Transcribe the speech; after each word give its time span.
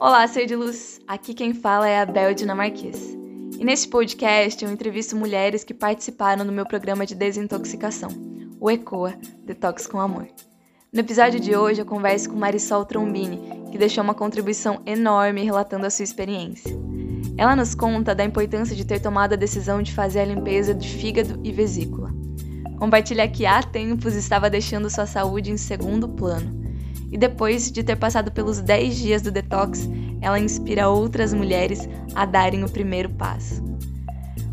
Olá, 0.00 0.24
ser 0.28 0.46
de 0.46 0.54
luz! 0.54 1.00
Aqui 1.08 1.34
quem 1.34 1.52
fala 1.52 1.88
é 1.88 2.00
a 2.00 2.06
Bel 2.06 2.32
Dinamarquês. 2.32 3.16
E 3.58 3.64
nesse 3.64 3.88
podcast 3.88 4.64
eu 4.64 4.70
entrevisto 4.70 5.16
mulheres 5.16 5.64
que 5.64 5.74
participaram 5.74 6.46
do 6.46 6.52
meu 6.52 6.64
programa 6.64 7.04
de 7.04 7.16
desintoxicação, 7.16 8.08
o 8.60 8.70
ECOA 8.70 9.14
Detox 9.44 9.88
com 9.88 9.98
Amor. 9.98 10.28
No 10.92 11.00
episódio 11.00 11.40
de 11.40 11.56
hoje 11.56 11.82
eu 11.82 11.84
converso 11.84 12.30
com 12.30 12.36
Marisol 12.36 12.84
Trombini, 12.84 13.42
que 13.72 13.76
deixou 13.76 14.04
uma 14.04 14.14
contribuição 14.14 14.80
enorme 14.86 15.42
relatando 15.42 15.84
a 15.84 15.90
sua 15.90 16.04
experiência. 16.04 16.70
Ela 17.36 17.56
nos 17.56 17.74
conta 17.74 18.14
da 18.14 18.24
importância 18.24 18.76
de 18.76 18.84
ter 18.84 19.00
tomado 19.00 19.32
a 19.32 19.36
decisão 19.36 19.82
de 19.82 19.92
fazer 19.92 20.20
a 20.20 20.26
limpeza 20.26 20.72
de 20.72 20.88
fígado 20.88 21.40
e 21.42 21.50
vesícula. 21.50 22.14
Compartilha 22.78 23.28
que 23.28 23.44
há 23.44 23.64
tempos 23.64 24.14
estava 24.14 24.48
deixando 24.48 24.88
sua 24.88 25.06
saúde 25.06 25.50
em 25.50 25.56
segundo 25.56 26.08
plano 26.08 26.67
e 27.10 27.16
depois 27.16 27.70
de 27.70 27.82
ter 27.82 27.96
passado 27.96 28.30
pelos 28.30 28.60
10 28.60 28.96
dias 28.96 29.22
do 29.22 29.30
detox, 29.30 29.88
ela 30.20 30.38
inspira 30.38 30.88
outras 30.88 31.32
mulheres 31.32 31.88
a 32.14 32.24
darem 32.24 32.64
o 32.64 32.68
primeiro 32.68 33.08
passo. 33.10 33.62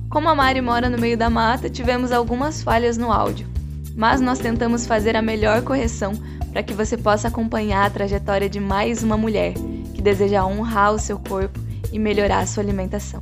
Como 0.10 0.30
a 0.30 0.36
Mari 0.36 0.62
mora 0.62 0.90
no 0.90 0.98
meio 0.98 1.18
da 1.18 1.30
mata, 1.30 1.70
tivemos 1.70 2.12
algumas 2.12 2.64
falhas 2.64 2.98
no 2.98 3.12
áudio, 3.12 3.48
mas 3.96 4.22
nós 4.22 4.40
tentamos 4.40 4.86
fazer 4.86 5.16
a 5.16 5.22
melhor 5.22 5.62
correção 5.62 6.14
para 6.52 6.64
que 6.64 6.74
você 6.74 6.96
possa 6.96 7.28
acompanhar 7.28 7.86
a 7.86 7.90
trajetória 7.90 8.50
de 8.50 8.60
mais 8.60 9.04
uma 9.04 9.18
mulher 9.18 9.54
que 9.94 10.02
deseja 10.02 10.46
honrar 10.46 10.94
o 10.94 11.00
seu 11.00 11.20
corpo 11.20 11.60
e 11.92 12.00
melhorar 12.00 12.40
a 12.40 12.46
sua 12.46 12.64
alimentação. 12.64 13.22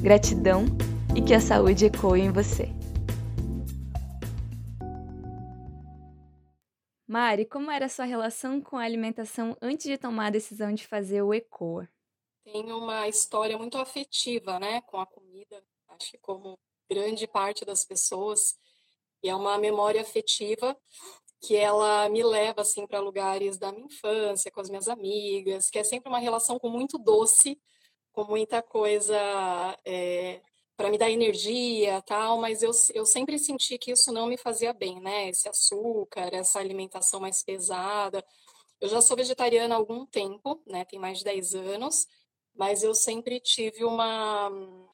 Gratidão 0.00 0.64
e 1.14 1.22
que 1.22 1.32
a 1.32 1.40
saúde 1.40 1.86
ecoe 1.86 2.20
em 2.20 2.30
você. 2.30 2.68
Mari, 7.16 7.46
como 7.46 7.70
era 7.70 7.86
a 7.86 7.88
sua 7.88 8.04
relação 8.04 8.60
com 8.60 8.76
a 8.76 8.82
alimentação 8.82 9.56
antes 9.62 9.86
de 9.86 9.96
tomar 9.96 10.26
a 10.26 10.30
decisão 10.30 10.74
de 10.74 10.86
fazer 10.86 11.22
o 11.22 11.32
ECOA? 11.32 11.88
Tenho 12.44 12.76
uma 12.76 13.08
história 13.08 13.56
muito 13.56 13.78
afetiva, 13.78 14.58
né, 14.58 14.82
com 14.82 15.00
a 15.00 15.06
comida. 15.06 15.64
Acho 15.88 16.10
que 16.10 16.18
como 16.18 16.58
grande 16.90 17.26
parte 17.26 17.64
das 17.64 17.86
pessoas, 17.86 18.58
e 19.22 19.30
é 19.30 19.34
uma 19.34 19.56
memória 19.56 20.02
afetiva 20.02 20.76
que 21.40 21.56
ela 21.56 22.06
me 22.10 22.22
leva 22.22 22.60
assim 22.60 22.86
para 22.86 23.00
lugares 23.00 23.56
da 23.56 23.72
minha 23.72 23.86
infância, 23.86 24.50
com 24.50 24.60
as 24.60 24.68
minhas 24.68 24.86
amigas, 24.86 25.70
que 25.70 25.78
é 25.78 25.84
sempre 25.84 26.10
uma 26.10 26.18
relação 26.18 26.58
com 26.58 26.68
muito 26.68 26.98
doce, 26.98 27.58
com 28.12 28.24
muita 28.24 28.60
coisa 28.60 29.16
é, 29.86 30.42
para 30.76 30.90
me 30.90 30.98
dar 30.98 31.10
energia, 31.10 32.02
tal, 32.02 32.38
mas 32.38 32.62
eu, 32.62 32.70
eu 32.94 33.06
sempre 33.06 33.38
senti 33.38 33.78
que 33.78 33.92
isso 33.92 34.12
não 34.12 34.26
me 34.26 34.36
fazia 34.36 34.72
bem, 34.72 35.00
né? 35.00 35.28
Esse 35.30 35.48
açúcar, 35.48 36.28
essa 36.34 36.58
alimentação 36.58 37.18
mais 37.20 37.42
pesada. 37.42 38.24
Eu 38.80 38.88
já 38.88 39.00
sou 39.00 39.16
vegetariana 39.16 39.74
há 39.74 39.78
algum 39.78 40.04
tempo, 40.04 40.62
né? 40.66 40.84
Tem 40.84 40.98
mais 40.98 41.18
de 41.18 41.24
10 41.24 41.54
anos, 41.54 42.06
mas 42.54 42.82
eu 42.82 42.94
sempre 42.94 43.40
tive 43.40 43.84
uma, 43.84 44.48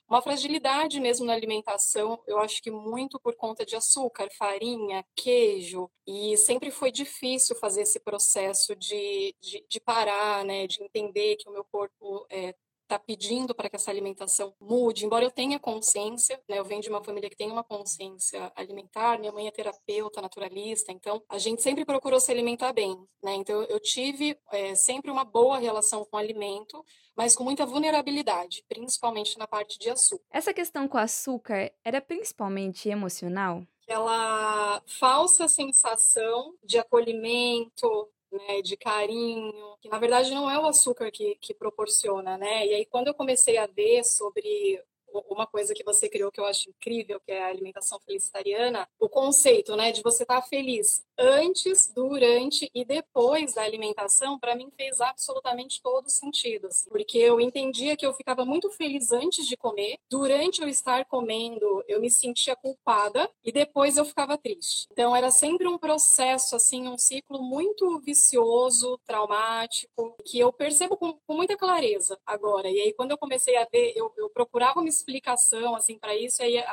uma 0.09 0.23
fragilidade 0.23 1.01
mesmo 1.01 1.27
na 1.27 1.33
alimentação. 1.33 2.23
Eu 2.29 2.39
acho 2.39 2.63
que 2.63 2.71
muito 2.71 3.19
por 3.19 3.35
conta 3.35 3.67
de 3.67 3.75
açúcar, 3.75 4.29
farinha, 4.39 5.05
queijo, 5.17 5.91
e 6.07 6.37
sempre 6.37 6.71
foi 6.71 6.93
difícil 6.93 7.57
fazer 7.57 7.83
esse 7.83 7.99
processo 7.99 8.77
de, 8.77 9.35
de, 9.41 9.65
de 9.69 9.81
parar, 9.81 10.45
né? 10.45 10.67
De 10.69 10.83
entender 10.83 11.37
que 11.37 11.49
o 11.49 11.53
meu 11.53 11.65
corpo 11.65 12.25
é, 12.31 12.55
está 12.93 12.99
pedindo 12.99 13.55
para 13.55 13.71
que 13.71 13.77
essa 13.77 13.91
alimentação 13.91 14.55
mude, 14.61 15.07
embora 15.07 15.25
eu 15.25 15.31
tenha 15.31 15.59
consciência, 15.59 16.39
né, 16.49 16.59
eu 16.59 16.65
venho 16.65 16.83
de 16.83 16.91
uma 16.91 17.03
família 17.03 17.31
que 17.31 17.37
tem 17.37 17.51
uma 17.51 17.65
consciência 17.65 18.53
alimentar, 18.55 19.19
minha 19.19 19.33
mãe 19.33 19.47
é 19.47 19.51
terapeuta, 19.51 20.21
naturalista, 20.21 20.93
então 20.93 21.23
a 21.29 21.39
gente 21.39 21.63
sempre 21.63 21.85
procurou 21.85 22.21
se 22.21 22.31
alimentar 22.31 22.73
bem, 22.73 22.95
né, 23.23 23.35
então 23.35 23.63
eu 23.63 23.81
tive 23.81 24.39
é, 24.53 24.75
sempre 24.75 25.11
uma 25.11 25.25
boa 25.25 25.59
relação 25.59 26.05
com 26.05 26.17
o 26.17 26.21
alimento, 26.21 26.85
mas 27.17 27.35
com 27.35 27.45
muita 27.45 27.65
vulnerabilidade, 27.65 28.65
principalmente 28.69 29.39
na 29.39 29.47
parte 29.47 29.79
de 29.79 29.89
açúcar. 29.89 30.25
Essa 30.31 30.53
questão 30.53 30.87
com 30.87 30.99
açúcar 30.99 31.73
era 31.85 32.01
principalmente 32.01 32.89
emocional? 32.89 33.63
Aquela 33.83 34.83
falsa 34.87 35.49
sensação 35.49 36.55
de 36.63 36.79
acolhimento, 36.79 38.09
né, 38.33 38.63
de 38.63 38.77
carinho, 38.77 39.77
que 39.81 39.89
na 39.89 39.99
verdade 39.99 40.31
não 40.31 40.51
é 40.51 40.59
o 40.59 40.67
açúcar 40.67 41.11
que, 41.11 41.37
que 41.41 41.55
proporciona, 41.55 42.37
né? 42.37 42.67
E 42.67 42.75
aí 42.75 42.87
quando 42.87 43.09
eu 43.09 43.15
comecei 43.15 43.59
a 43.59 43.67
ver 43.67 44.05
sobre 44.05 44.83
uma 45.29 45.47
coisa 45.47 45.75
que 45.75 45.85
você 45.85 46.09
criou 46.09 46.31
que 46.31 46.41
eu 46.41 46.47
acho 46.47 46.71
incrível, 46.71 47.21
que 47.21 47.33
é 47.33 47.43
a 47.43 47.49
alimentação 47.49 48.01
felicitariana, 48.01 48.89
o 48.99 49.09
conceito, 49.09 49.77
né, 49.77 49.93
de 49.93 50.03
você 50.03 50.23
estar 50.23 50.41
tá 50.41 50.47
feliz 50.47 51.05
antes, 51.19 51.93
durante 51.95 52.71
e 52.75 52.85
depois 52.85 53.55
da 53.55 53.63
alimentação, 53.63 54.39
para 54.39 54.55
mim 54.55 54.71
fez 54.77 55.01
absolutamente 55.01 55.81
todo 55.83 56.09
sentido, 56.09 56.67
assim, 56.67 56.89
porque 56.91 57.19
eu 57.19 57.41
entendia 57.41 57.97
que 57.97 58.07
eu 58.07 58.13
ficava 58.13 58.45
muito 58.45 58.71
feliz 58.71 59.13
antes 59.13 59.47
de 59.47 59.57
comer, 59.57 59.99
durante 60.11 60.63
eu 60.63 60.69
estar 60.69 61.05
comendo, 61.05 61.85
eu 61.87 62.01
me 62.01 62.11
sentia 62.11 62.57
culpada 62.57 63.31
e 63.45 63.53
depois 63.53 63.97
eu 63.97 64.05
ficava 64.05 64.37
triste. 64.37 64.89
Então 64.93 65.15
era 65.15 65.31
sempre 65.31 65.67
um 65.69 65.79
processo 65.79 66.57
assim, 66.57 66.89
um 66.89 66.99
ciclo 66.99 67.43
muito 67.43 67.99
vicioso, 68.01 68.99
traumático, 69.07 70.17
que 70.25 70.39
eu 70.39 70.53
percebo 70.53 70.97
com, 70.97 71.13
com 71.27 71.35
muita 71.35 71.57
clareza 71.57 72.19
agora. 72.27 72.71
E 72.71 72.81
aí 72.81 72.93
quando 72.93 73.13
eu 73.13 73.19
comecei 73.19 73.57
a 73.57 73.67
ver, 73.71 73.93
eu, 73.97 74.13
eu 74.17 74.31
procurava 74.31 74.81
uma 74.81 74.89
explicação 75.03 75.75
assim 75.75 75.99
para 75.99 76.15
isso, 76.17 76.43
e 76.43 76.59
aí 76.59 76.65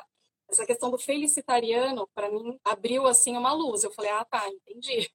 essa 0.50 0.66
questão 0.66 0.90
do 0.90 0.98
felicitariano 0.98 2.08
para 2.14 2.30
mim 2.30 2.60
abriu 2.64 3.08
assim 3.08 3.38
uma 3.38 3.54
luz. 3.54 3.84
Eu 3.84 3.92
falei: 3.92 4.12
"Ah, 4.12 4.26
tá, 4.26 4.48
entendi". 4.50 5.10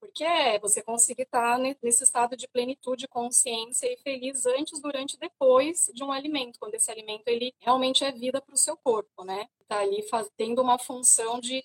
Porque 0.00 0.24
é 0.24 0.58
você 0.58 0.82
conseguir 0.82 1.22
estar 1.22 1.56
tá 1.56 1.76
nesse 1.80 2.02
estado 2.02 2.36
de 2.36 2.48
plenitude, 2.48 3.06
consciência 3.06 3.86
e 3.86 3.96
feliz 3.98 4.44
antes, 4.46 4.80
durante 4.80 5.14
e 5.14 5.18
depois 5.18 5.88
de 5.94 6.02
um 6.02 6.10
alimento, 6.10 6.58
quando 6.58 6.74
esse 6.74 6.90
alimento 6.90 7.28
ele 7.28 7.54
realmente 7.60 8.04
é 8.04 8.10
vida 8.10 8.42
para 8.42 8.52
o 8.52 8.58
seu 8.58 8.76
corpo, 8.76 9.24
né? 9.24 9.48
Tá 9.68 9.78
ali 9.78 10.02
faz, 10.08 10.28
tendo 10.36 10.60
uma 10.60 10.76
função 10.76 11.38
de, 11.38 11.64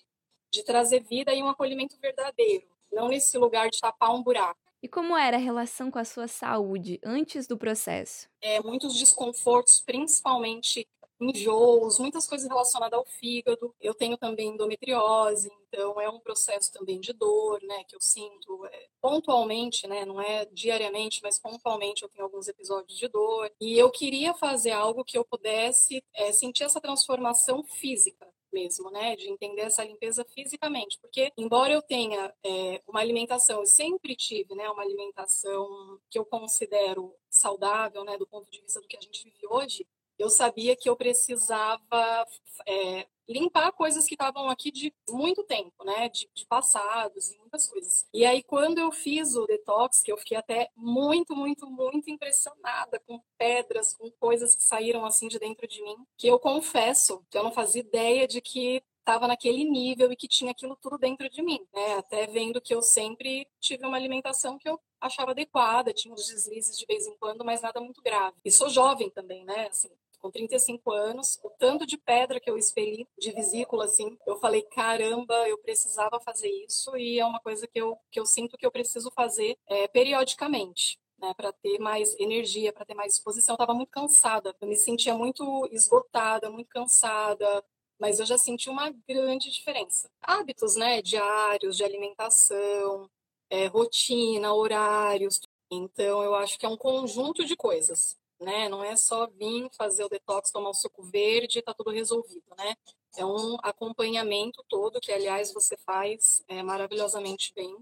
de 0.52 0.62
trazer 0.62 1.00
vida 1.00 1.34
e 1.34 1.42
um 1.42 1.48
acolhimento 1.48 1.98
verdadeiro, 1.98 2.68
não 2.92 3.08
nesse 3.08 3.36
lugar 3.36 3.70
de 3.70 3.80
tapar 3.80 4.14
um 4.14 4.22
buraco. 4.22 4.67
E 4.82 4.88
como 4.88 5.16
era 5.16 5.36
a 5.36 5.40
relação 5.40 5.90
com 5.90 5.98
a 5.98 6.04
sua 6.04 6.28
saúde 6.28 7.00
antes 7.04 7.46
do 7.46 7.58
processo? 7.58 8.28
É, 8.40 8.60
muitos 8.62 8.96
desconfortos, 8.96 9.80
principalmente 9.80 10.86
enjoos, 11.20 11.98
muitas 11.98 12.26
coisas 12.26 12.48
relacionadas 12.48 12.96
ao 12.96 13.04
fígado. 13.04 13.74
Eu 13.80 13.92
tenho 13.92 14.16
também 14.16 14.50
endometriose, 14.50 15.50
então 15.68 16.00
é 16.00 16.08
um 16.08 16.20
processo 16.20 16.72
também 16.72 17.00
de 17.00 17.12
dor, 17.12 17.60
né, 17.62 17.82
que 17.88 17.96
eu 17.96 18.00
sinto 18.00 18.64
é, 18.66 18.86
pontualmente, 19.00 19.86
né, 19.88 20.04
não 20.04 20.20
é 20.20 20.46
diariamente, 20.46 21.20
mas 21.22 21.38
pontualmente 21.38 22.04
eu 22.04 22.08
tenho 22.08 22.24
alguns 22.24 22.46
episódios 22.46 22.96
de 22.96 23.08
dor. 23.08 23.50
E 23.60 23.76
eu 23.76 23.90
queria 23.90 24.32
fazer 24.34 24.70
algo 24.70 25.04
que 25.04 25.18
eu 25.18 25.24
pudesse 25.24 26.02
é, 26.14 26.32
sentir 26.32 26.64
essa 26.64 26.80
transformação 26.80 27.64
física 27.64 28.26
mesmo, 28.52 28.90
né, 28.90 29.16
de 29.16 29.28
entender 29.30 29.62
essa 29.62 29.84
limpeza 29.84 30.24
fisicamente, 30.24 30.98
porque 31.00 31.32
embora 31.36 31.72
eu 31.72 31.82
tenha 31.82 32.34
é, 32.44 32.82
uma 32.86 33.00
alimentação, 33.00 33.60
eu 33.60 33.66
sempre 33.66 34.16
tive, 34.16 34.54
né, 34.54 34.68
uma 34.70 34.82
alimentação 34.82 36.00
que 36.10 36.18
eu 36.18 36.24
considero 36.24 37.14
saudável, 37.30 38.04
né, 38.04 38.16
do 38.16 38.26
ponto 38.26 38.50
de 38.50 38.60
vista 38.60 38.80
do 38.80 38.88
que 38.88 38.96
a 38.96 39.00
gente 39.00 39.24
vive 39.24 39.46
hoje, 39.48 39.86
eu 40.18 40.28
sabia 40.28 40.74
que 40.74 40.88
eu 40.88 40.96
precisava 40.96 42.26
é, 42.66 43.06
limpar 43.28 43.72
coisas 43.72 44.06
que 44.06 44.14
estavam 44.14 44.48
aqui 44.48 44.70
de 44.70 44.92
muito 45.08 45.44
tempo, 45.44 45.84
né? 45.84 46.08
De, 46.08 46.28
de, 46.34 46.46
passados 46.46 47.30
e 47.30 47.38
muitas 47.38 47.68
coisas. 47.68 48.06
E 48.12 48.24
aí, 48.24 48.42
quando 48.42 48.78
eu 48.78 48.90
fiz 48.90 49.36
o 49.36 49.46
detox, 49.46 50.00
que 50.00 50.10
eu 50.10 50.16
fiquei 50.16 50.36
até 50.36 50.70
muito, 50.76 51.36
muito, 51.36 51.68
muito 51.70 52.10
impressionada 52.10 53.00
com 53.06 53.20
pedras, 53.36 53.94
com 53.94 54.10
coisas 54.12 54.54
que 54.54 54.62
saíram 54.62 55.04
assim 55.04 55.28
de 55.28 55.38
dentro 55.38 55.66
de 55.66 55.82
mim, 55.82 55.96
que 56.16 56.26
eu 56.26 56.38
confesso 56.38 57.22
que 57.30 57.36
eu 57.36 57.44
não 57.44 57.52
fazia 57.52 57.82
ideia 57.82 58.26
de 58.26 58.40
que 58.40 58.82
estava 59.08 59.26
naquele 59.26 59.64
nível 59.64 60.12
e 60.12 60.16
que 60.16 60.28
tinha 60.28 60.50
aquilo 60.50 60.76
tudo 60.76 60.98
dentro 60.98 61.30
de 61.30 61.42
mim, 61.42 61.66
né? 61.72 61.94
Até 61.94 62.26
vendo 62.26 62.60
que 62.60 62.74
eu 62.74 62.82
sempre 62.82 63.48
tive 63.58 63.86
uma 63.86 63.96
alimentação 63.96 64.58
que 64.58 64.68
eu 64.68 64.78
achava 65.00 65.30
adequada, 65.30 65.94
tinha 65.94 66.12
uns 66.12 66.26
deslizes 66.26 66.76
de 66.76 66.84
vez 66.84 67.06
em 67.06 67.16
quando, 67.16 67.44
mas 67.44 67.62
nada 67.62 67.80
muito 67.80 68.02
grave. 68.02 68.36
E 68.44 68.50
sou 68.50 68.68
jovem 68.68 69.08
também, 69.08 69.44
né? 69.44 69.68
Assim, 69.68 69.88
com 70.20 70.30
35 70.30 70.90
anos, 70.92 71.38
o 71.42 71.50
tanto 71.50 71.86
de 71.86 71.96
pedra 71.96 72.40
que 72.40 72.50
eu 72.50 72.56
expeli 72.56 73.06
de 73.18 73.32
vesícula, 73.32 73.84
assim, 73.84 74.18
eu 74.26 74.38
falei, 74.38 74.62
caramba, 74.62 75.34
eu 75.48 75.58
precisava 75.58 76.20
fazer 76.20 76.48
isso 76.66 76.96
e 76.96 77.18
é 77.18 77.24
uma 77.24 77.40
coisa 77.40 77.66
que 77.66 77.80
eu, 77.80 77.96
que 78.10 78.20
eu 78.20 78.26
sinto 78.26 78.56
que 78.56 78.66
eu 78.66 78.70
preciso 78.70 79.10
fazer 79.12 79.56
é, 79.66 79.88
periodicamente. 79.88 80.98
Né, 81.20 81.34
para 81.34 81.52
ter 81.52 81.80
mais 81.80 82.14
energia, 82.20 82.72
para 82.72 82.84
ter 82.84 82.94
mais 82.94 83.14
disposição. 83.14 83.54
Eu 83.54 83.56
estava 83.56 83.74
muito 83.74 83.90
cansada, 83.90 84.54
eu 84.60 84.68
me 84.68 84.76
sentia 84.76 85.16
muito 85.16 85.68
esgotada, 85.72 86.48
muito 86.48 86.68
cansada, 86.68 87.64
mas 87.98 88.20
eu 88.20 88.26
já 88.26 88.38
senti 88.38 88.70
uma 88.70 88.88
grande 89.08 89.50
diferença. 89.50 90.08
Hábitos, 90.22 90.76
né, 90.76 91.02
diários 91.02 91.76
de 91.76 91.82
alimentação, 91.82 93.10
é, 93.50 93.66
rotina, 93.66 94.54
horários. 94.54 95.40
Então, 95.68 96.22
eu 96.22 96.36
acho 96.36 96.56
que 96.56 96.64
é 96.64 96.68
um 96.68 96.76
conjunto 96.76 97.44
de 97.44 97.56
coisas 97.56 98.16
né? 98.40 98.68
Não 98.68 98.82
é 98.82 98.96
só 98.96 99.26
vir 99.26 99.68
fazer 99.76 100.04
o 100.04 100.08
detox, 100.08 100.50
tomar 100.50 100.70
um 100.70 100.74
suco 100.74 101.02
verde 101.02 101.62
tá 101.62 101.74
tudo 101.74 101.90
resolvido, 101.90 102.44
né? 102.56 102.74
É 103.16 103.24
um 103.24 103.56
acompanhamento 103.62 104.64
todo 104.68 105.00
que, 105.00 105.12
aliás, 105.12 105.52
você 105.52 105.76
faz 105.78 106.42
é, 106.46 106.62
maravilhosamente 106.62 107.52
bem, 107.54 107.76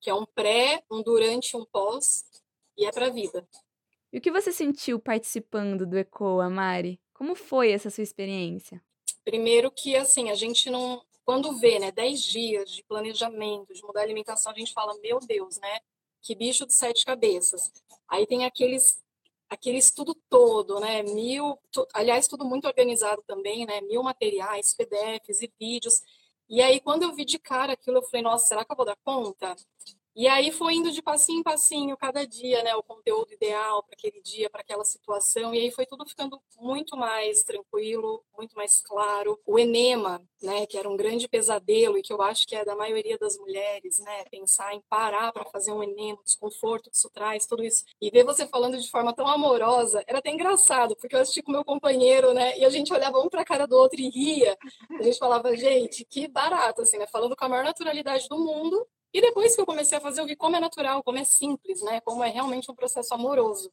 que 0.00 0.10
é 0.10 0.14
um 0.14 0.26
pré, 0.26 0.82
um 0.90 1.02
durante, 1.02 1.56
um 1.56 1.64
pós 1.64 2.24
e 2.76 2.84
é 2.84 2.92
para 2.92 3.06
a 3.06 3.10
vida. 3.10 3.46
E 4.12 4.18
o 4.18 4.20
que 4.20 4.30
você 4.30 4.52
sentiu 4.52 5.00
participando 5.00 5.86
do 5.86 5.98
ECOA, 5.98 6.48
Mari? 6.48 7.00
Como 7.12 7.34
foi 7.34 7.72
essa 7.72 7.90
sua 7.90 8.04
experiência? 8.04 8.82
Primeiro 9.24 9.70
que, 9.70 9.96
assim, 9.96 10.30
a 10.30 10.34
gente 10.34 10.70
não... 10.70 11.04
Quando 11.24 11.58
vê, 11.58 11.80
né, 11.80 11.90
10 11.90 12.22
dias 12.22 12.70
de 12.70 12.84
planejamento, 12.84 13.74
de 13.74 13.82
mudar 13.82 14.00
a 14.00 14.02
alimentação, 14.04 14.52
a 14.52 14.54
gente 14.56 14.72
fala, 14.72 14.96
meu 15.00 15.18
Deus, 15.18 15.58
né? 15.58 15.80
Que 16.22 16.36
bicho 16.36 16.64
de 16.64 16.72
sete 16.72 17.04
cabeças. 17.04 17.72
Aí 18.08 18.26
tem 18.26 18.44
aqueles 18.44 19.02
aquele 19.48 19.78
estudo 19.78 20.14
todo, 20.28 20.80
né? 20.80 21.02
Mil, 21.02 21.58
aliás, 21.94 22.28
tudo 22.28 22.44
muito 22.44 22.66
organizado 22.66 23.22
também, 23.26 23.66
né? 23.66 23.80
Mil 23.82 24.02
materiais, 24.02 24.74
PDFs 24.74 25.42
e 25.42 25.52
vídeos. 25.58 26.02
E 26.48 26.62
aí, 26.62 26.80
quando 26.80 27.02
eu 27.02 27.14
vi 27.14 27.24
de 27.24 27.38
cara 27.38 27.72
aquilo, 27.72 27.98
eu 27.98 28.02
falei, 28.02 28.22
nossa, 28.22 28.46
será 28.46 28.64
que 28.64 28.72
eu 28.72 28.76
vou 28.76 28.86
dar 28.86 28.96
conta? 29.04 29.56
E 30.16 30.26
aí 30.26 30.50
foi 30.50 30.72
indo 30.76 30.90
de 30.90 31.02
passinho 31.02 31.40
em 31.40 31.42
passinho, 31.42 31.94
cada 31.94 32.26
dia, 32.26 32.62
né, 32.62 32.74
o 32.74 32.82
conteúdo 32.82 33.34
ideal 33.34 33.82
para 33.82 33.92
aquele 33.92 34.22
dia, 34.22 34.48
para 34.48 34.62
aquela 34.62 34.82
situação, 34.82 35.54
e 35.54 35.58
aí 35.58 35.70
foi 35.70 35.84
tudo 35.84 36.06
ficando 36.06 36.40
muito 36.58 36.96
mais 36.96 37.42
tranquilo, 37.42 38.24
muito 38.34 38.56
mais 38.56 38.80
claro. 38.80 39.38
O 39.44 39.58
enema, 39.58 40.26
né, 40.42 40.64
que 40.64 40.78
era 40.78 40.88
um 40.88 40.96
grande 40.96 41.28
pesadelo 41.28 41.98
e 41.98 42.02
que 42.02 42.14
eu 42.14 42.22
acho 42.22 42.46
que 42.46 42.56
é 42.56 42.64
da 42.64 42.74
maioria 42.74 43.18
das 43.18 43.36
mulheres, 43.36 43.98
né, 43.98 44.24
pensar 44.30 44.72
em 44.72 44.80
parar 44.88 45.32
para 45.32 45.44
fazer 45.44 45.70
um 45.70 45.82
enema, 45.82 46.18
o 46.18 46.24
desconforto 46.24 46.90
que 46.90 46.96
isso 46.96 47.10
traz, 47.10 47.44
tudo 47.44 47.62
isso. 47.62 47.84
E 48.00 48.10
ver 48.10 48.24
você 48.24 48.46
falando 48.46 48.80
de 48.80 48.90
forma 48.90 49.12
tão 49.12 49.28
amorosa, 49.28 50.02
era 50.06 50.20
até 50.20 50.30
engraçado, 50.30 50.96
porque 50.96 51.14
eu 51.14 51.20
assisti 51.20 51.42
com 51.42 51.52
meu 51.52 51.62
companheiro, 51.62 52.32
né, 52.32 52.58
e 52.58 52.64
a 52.64 52.70
gente 52.70 52.90
olhava 52.90 53.18
um 53.18 53.28
para 53.28 53.42
a 53.42 53.44
cara 53.44 53.66
do 53.66 53.76
outro 53.76 54.00
e 54.00 54.08
ria. 54.08 54.56
A 54.98 55.02
gente 55.02 55.18
falava, 55.18 55.54
gente, 55.54 56.06
que 56.06 56.26
barato 56.26 56.80
assim, 56.80 56.96
né, 56.96 57.06
falando 57.06 57.36
com 57.36 57.44
a 57.44 57.48
maior 57.50 57.64
naturalidade 57.64 58.26
do 58.30 58.38
mundo 58.38 58.88
e 59.12 59.20
depois 59.20 59.54
que 59.54 59.60
eu 59.60 59.66
comecei 59.66 59.96
a 59.96 60.00
fazer, 60.00 60.20
eu 60.20 60.26
vi 60.26 60.36
como 60.36 60.56
é 60.56 60.60
natural, 60.60 61.02
como 61.02 61.18
é 61.18 61.24
simples, 61.24 61.82
né? 61.82 62.00
Como 62.02 62.22
é 62.22 62.28
realmente 62.28 62.70
um 62.70 62.74
processo 62.74 63.14
amoroso. 63.14 63.72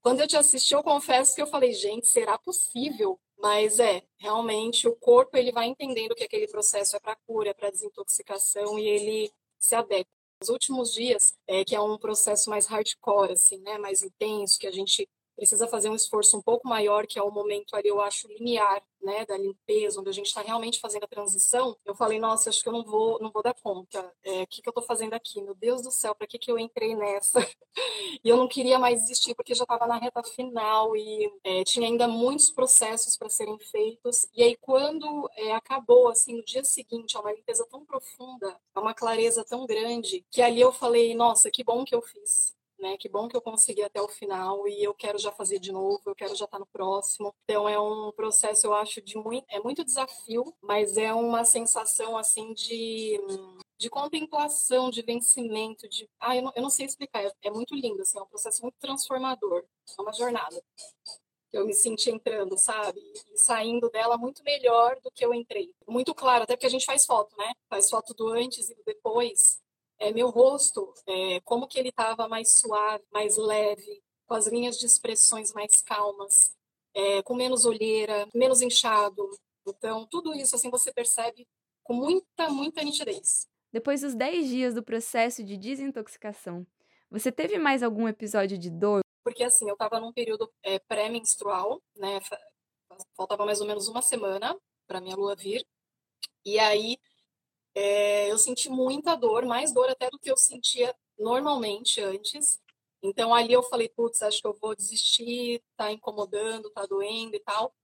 Quando 0.00 0.20
eu 0.20 0.28
te 0.28 0.36
assisti, 0.36 0.74
eu 0.74 0.82
confesso 0.82 1.34
que 1.34 1.42
eu 1.42 1.46
falei, 1.46 1.72
gente, 1.72 2.06
será 2.06 2.38
possível? 2.38 3.18
Mas 3.38 3.78
é, 3.78 4.02
realmente 4.18 4.86
o 4.86 4.94
corpo 4.94 5.36
ele 5.36 5.50
vai 5.50 5.66
entendendo 5.66 6.14
que 6.14 6.24
aquele 6.24 6.46
processo 6.46 6.96
é 6.96 7.00
para 7.00 7.16
cura, 7.26 7.50
é 7.50 7.54
para 7.54 7.70
desintoxicação 7.70 8.78
e 8.78 8.86
ele 8.86 9.32
se 9.58 9.74
adequa. 9.74 10.10
Nos 10.40 10.48
últimos 10.48 10.92
dias, 10.92 11.36
é, 11.46 11.64
que 11.64 11.74
é 11.74 11.80
um 11.80 11.96
processo 11.96 12.50
mais 12.50 12.66
hardcore, 12.66 13.32
assim, 13.32 13.58
né? 13.58 13.78
Mais 13.78 14.02
intenso, 14.02 14.58
que 14.58 14.66
a 14.66 14.72
gente 14.72 15.08
precisa 15.42 15.66
fazer 15.66 15.88
um 15.88 15.96
esforço 15.96 16.38
um 16.38 16.40
pouco 16.40 16.68
maior, 16.68 17.04
que 17.04 17.18
é 17.18 17.22
o 17.22 17.28
momento 17.28 17.74
ali, 17.74 17.88
eu 17.88 18.00
acho, 18.00 18.28
linear, 18.28 18.80
né, 19.02 19.26
da 19.26 19.36
limpeza, 19.36 19.98
onde 19.98 20.08
a 20.08 20.12
gente 20.12 20.26
está 20.26 20.40
realmente 20.40 20.78
fazendo 20.78 21.02
a 21.02 21.08
transição, 21.08 21.76
eu 21.84 21.96
falei, 21.96 22.20
nossa, 22.20 22.48
acho 22.48 22.62
que 22.62 22.68
eu 22.68 22.72
não 22.72 22.84
vou, 22.84 23.18
não 23.20 23.28
vou 23.28 23.42
dar 23.42 23.52
conta. 23.52 24.14
É, 24.22 24.42
o 24.42 24.46
que, 24.46 24.62
que 24.62 24.68
eu 24.68 24.70
estou 24.70 24.84
fazendo 24.84 25.14
aqui? 25.14 25.42
Meu 25.42 25.56
Deus 25.56 25.82
do 25.82 25.90
céu, 25.90 26.14
para 26.14 26.28
que, 26.28 26.38
que 26.38 26.48
eu 26.48 26.60
entrei 26.60 26.94
nessa? 26.94 27.40
e 28.22 28.28
eu 28.28 28.36
não 28.36 28.46
queria 28.46 28.78
mais 28.78 29.00
desistir, 29.00 29.34
porque 29.34 29.52
já 29.52 29.64
estava 29.64 29.84
na 29.84 29.98
reta 29.98 30.22
final 30.22 30.96
e 30.96 31.28
é, 31.42 31.64
tinha 31.64 31.88
ainda 31.88 32.06
muitos 32.06 32.52
processos 32.52 33.16
para 33.16 33.28
serem 33.28 33.58
feitos. 33.58 34.28
E 34.36 34.44
aí, 34.44 34.56
quando 34.60 35.28
é, 35.36 35.54
acabou, 35.54 36.08
assim, 36.08 36.36
no 36.36 36.44
dia 36.44 36.62
seguinte, 36.62 37.16
é 37.16 37.20
uma 37.20 37.32
limpeza 37.32 37.66
tão 37.68 37.84
profunda, 37.84 38.56
é 38.76 38.78
uma 38.78 38.94
clareza 38.94 39.44
tão 39.44 39.66
grande, 39.66 40.24
que 40.30 40.40
ali 40.40 40.60
eu 40.60 40.70
falei, 40.70 41.16
nossa, 41.16 41.50
que 41.50 41.64
bom 41.64 41.84
que 41.84 41.96
eu 41.96 42.00
fiz 42.00 42.54
né? 42.82 42.96
Que 42.98 43.08
bom 43.08 43.28
que 43.28 43.36
eu 43.36 43.40
consegui 43.40 43.82
até 43.82 44.02
o 44.02 44.08
final 44.08 44.66
e 44.68 44.82
eu 44.82 44.92
quero 44.92 45.18
já 45.18 45.32
fazer 45.32 45.58
de 45.58 45.72
novo, 45.72 46.02
eu 46.04 46.14
quero 46.14 46.34
já 46.34 46.44
estar 46.44 46.58
no 46.58 46.66
próximo. 46.66 47.34
Então 47.44 47.68
é 47.68 47.80
um 47.80 48.12
processo, 48.12 48.66
eu 48.66 48.74
acho, 48.74 49.00
de 49.00 49.16
muito, 49.16 49.46
é 49.48 49.60
muito 49.60 49.84
desafio, 49.84 50.52
mas 50.60 50.96
é 50.96 51.14
uma 51.14 51.44
sensação 51.44 52.18
assim 52.18 52.52
de 52.52 53.18
de 53.78 53.90
contemplação, 53.90 54.90
de 54.90 55.02
vencimento, 55.02 55.88
de 55.88 56.08
ah, 56.20 56.36
eu 56.36 56.42
não, 56.42 56.52
eu 56.54 56.62
não 56.62 56.70
sei 56.70 56.86
explicar, 56.86 57.24
é, 57.24 57.32
é 57.42 57.50
muito 57.50 57.74
lindo, 57.74 58.00
assim, 58.00 58.16
é 58.16 58.22
um 58.22 58.26
processo 58.26 58.62
muito 58.62 58.76
transformador, 58.78 59.64
é 59.98 60.02
uma 60.02 60.12
jornada 60.12 60.62
eu 61.52 61.66
me 61.66 61.74
senti 61.74 62.10
entrando, 62.10 62.56
sabe? 62.58 62.98
E 63.32 63.38
saindo 63.38 63.90
dela 63.90 64.16
muito 64.16 64.42
melhor 64.42 64.98
do 65.02 65.10
que 65.10 65.24
eu 65.24 65.34
entrei. 65.34 65.70
Muito 65.86 66.14
claro, 66.14 66.44
até 66.44 66.56
porque 66.56 66.66
a 66.66 66.70
gente 66.70 66.86
faz 66.86 67.04
foto, 67.04 67.36
né? 67.36 67.52
Faz 67.68 67.90
foto 67.90 68.14
do 68.14 68.28
antes 68.28 68.70
e 68.70 68.74
do 68.74 68.82
depois 68.84 69.60
é, 69.98 70.12
meu 70.12 70.30
rosto, 70.30 70.92
é, 71.06 71.40
como 71.40 71.66
que 71.66 71.78
ele 71.78 71.90
estava 71.90 72.28
mais 72.28 72.50
suave, 72.52 73.04
mais 73.12 73.36
leve, 73.36 74.02
com 74.26 74.34
as 74.34 74.46
linhas 74.46 74.78
de 74.78 74.86
expressões 74.86 75.52
mais 75.52 75.82
calmas, 75.82 76.56
é, 76.94 77.22
com 77.22 77.34
menos 77.34 77.64
olheira, 77.64 78.28
menos 78.34 78.62
inchado. 78.62 79.28
Então, 79.66 80.06
tudo 80.06 80.34
isso 80.34 80.56
assim 80.56 80.70
você 80.70 80.92
percebe 80.92 81.46
com 81.82 81.94
muita, 81.94 82.48
muita 82.48 82.82
nitidez. 82.82 83.46
Depois 83.72 84.02
dos 84.02 84.14
10 84.14 84.48
dias 84.48 84.74
do 84.74 84.82
processo 84.82 85.42
de 85.42 85.56
desintoxicação, 85.56 86.66
você 87.10 87.30
teve 87.30 87.58
mais 87.58 87.82
algum 87.82 88.08
episódio 88.08 88.58
de 88.58 88.70
dor? 88.70 89.00
Porque 89.24 89.44
assim, 89.44 89.68
eu 89.68 89.74
estava 89.74 90.00
num 90.00 90.12
período 90.12 90.52
é, 90.62 90.78
pré-menstrual, 90.78 91.80
né? 91.96 92.20
Faltava 93.16 93.46
mais 93.46 93.60
ou 93.60 93.66
menos 93.66 93.88
uma 93.88 94.02
semana 94.02 94.58
para 94.86 95.00
minha 95.00 95.16
lua 95.16 95.34
vir. 95.34 95.64
E 96.44 96.58
aí 96.58 96.98
é, 97.74 98.30
eu 98.30 98.38
senti 98.38 98.68
muita 98.68 99.14
dor, 99.14 99.44
mais 99.44 99.72
dor 99.72 99.88
até 99.88 100.10
do 100.10 100.18
que 100.18 100.30
eu 100.30 100.36
sentia 100.36 100.94
normalmente 101.18 102.00
antes. 102.00 102.60
Então 103.02 103.34
ali 103.34 103.52
eu 103.52 103.62
falei, 103.62 103.88
putz, 103.88 104.22
acho 104.22 104.40
que 104.40 104.46
eu 104.46 104.56
vou 104.60 104.76
desistir, 104.76 105.62
tá 105.76 105.90
incomodando, 105.90 106.70
tá 106.70 106.86
doendo 106.86 107.34
e 107.34 107.40
tal. 107.40 107.74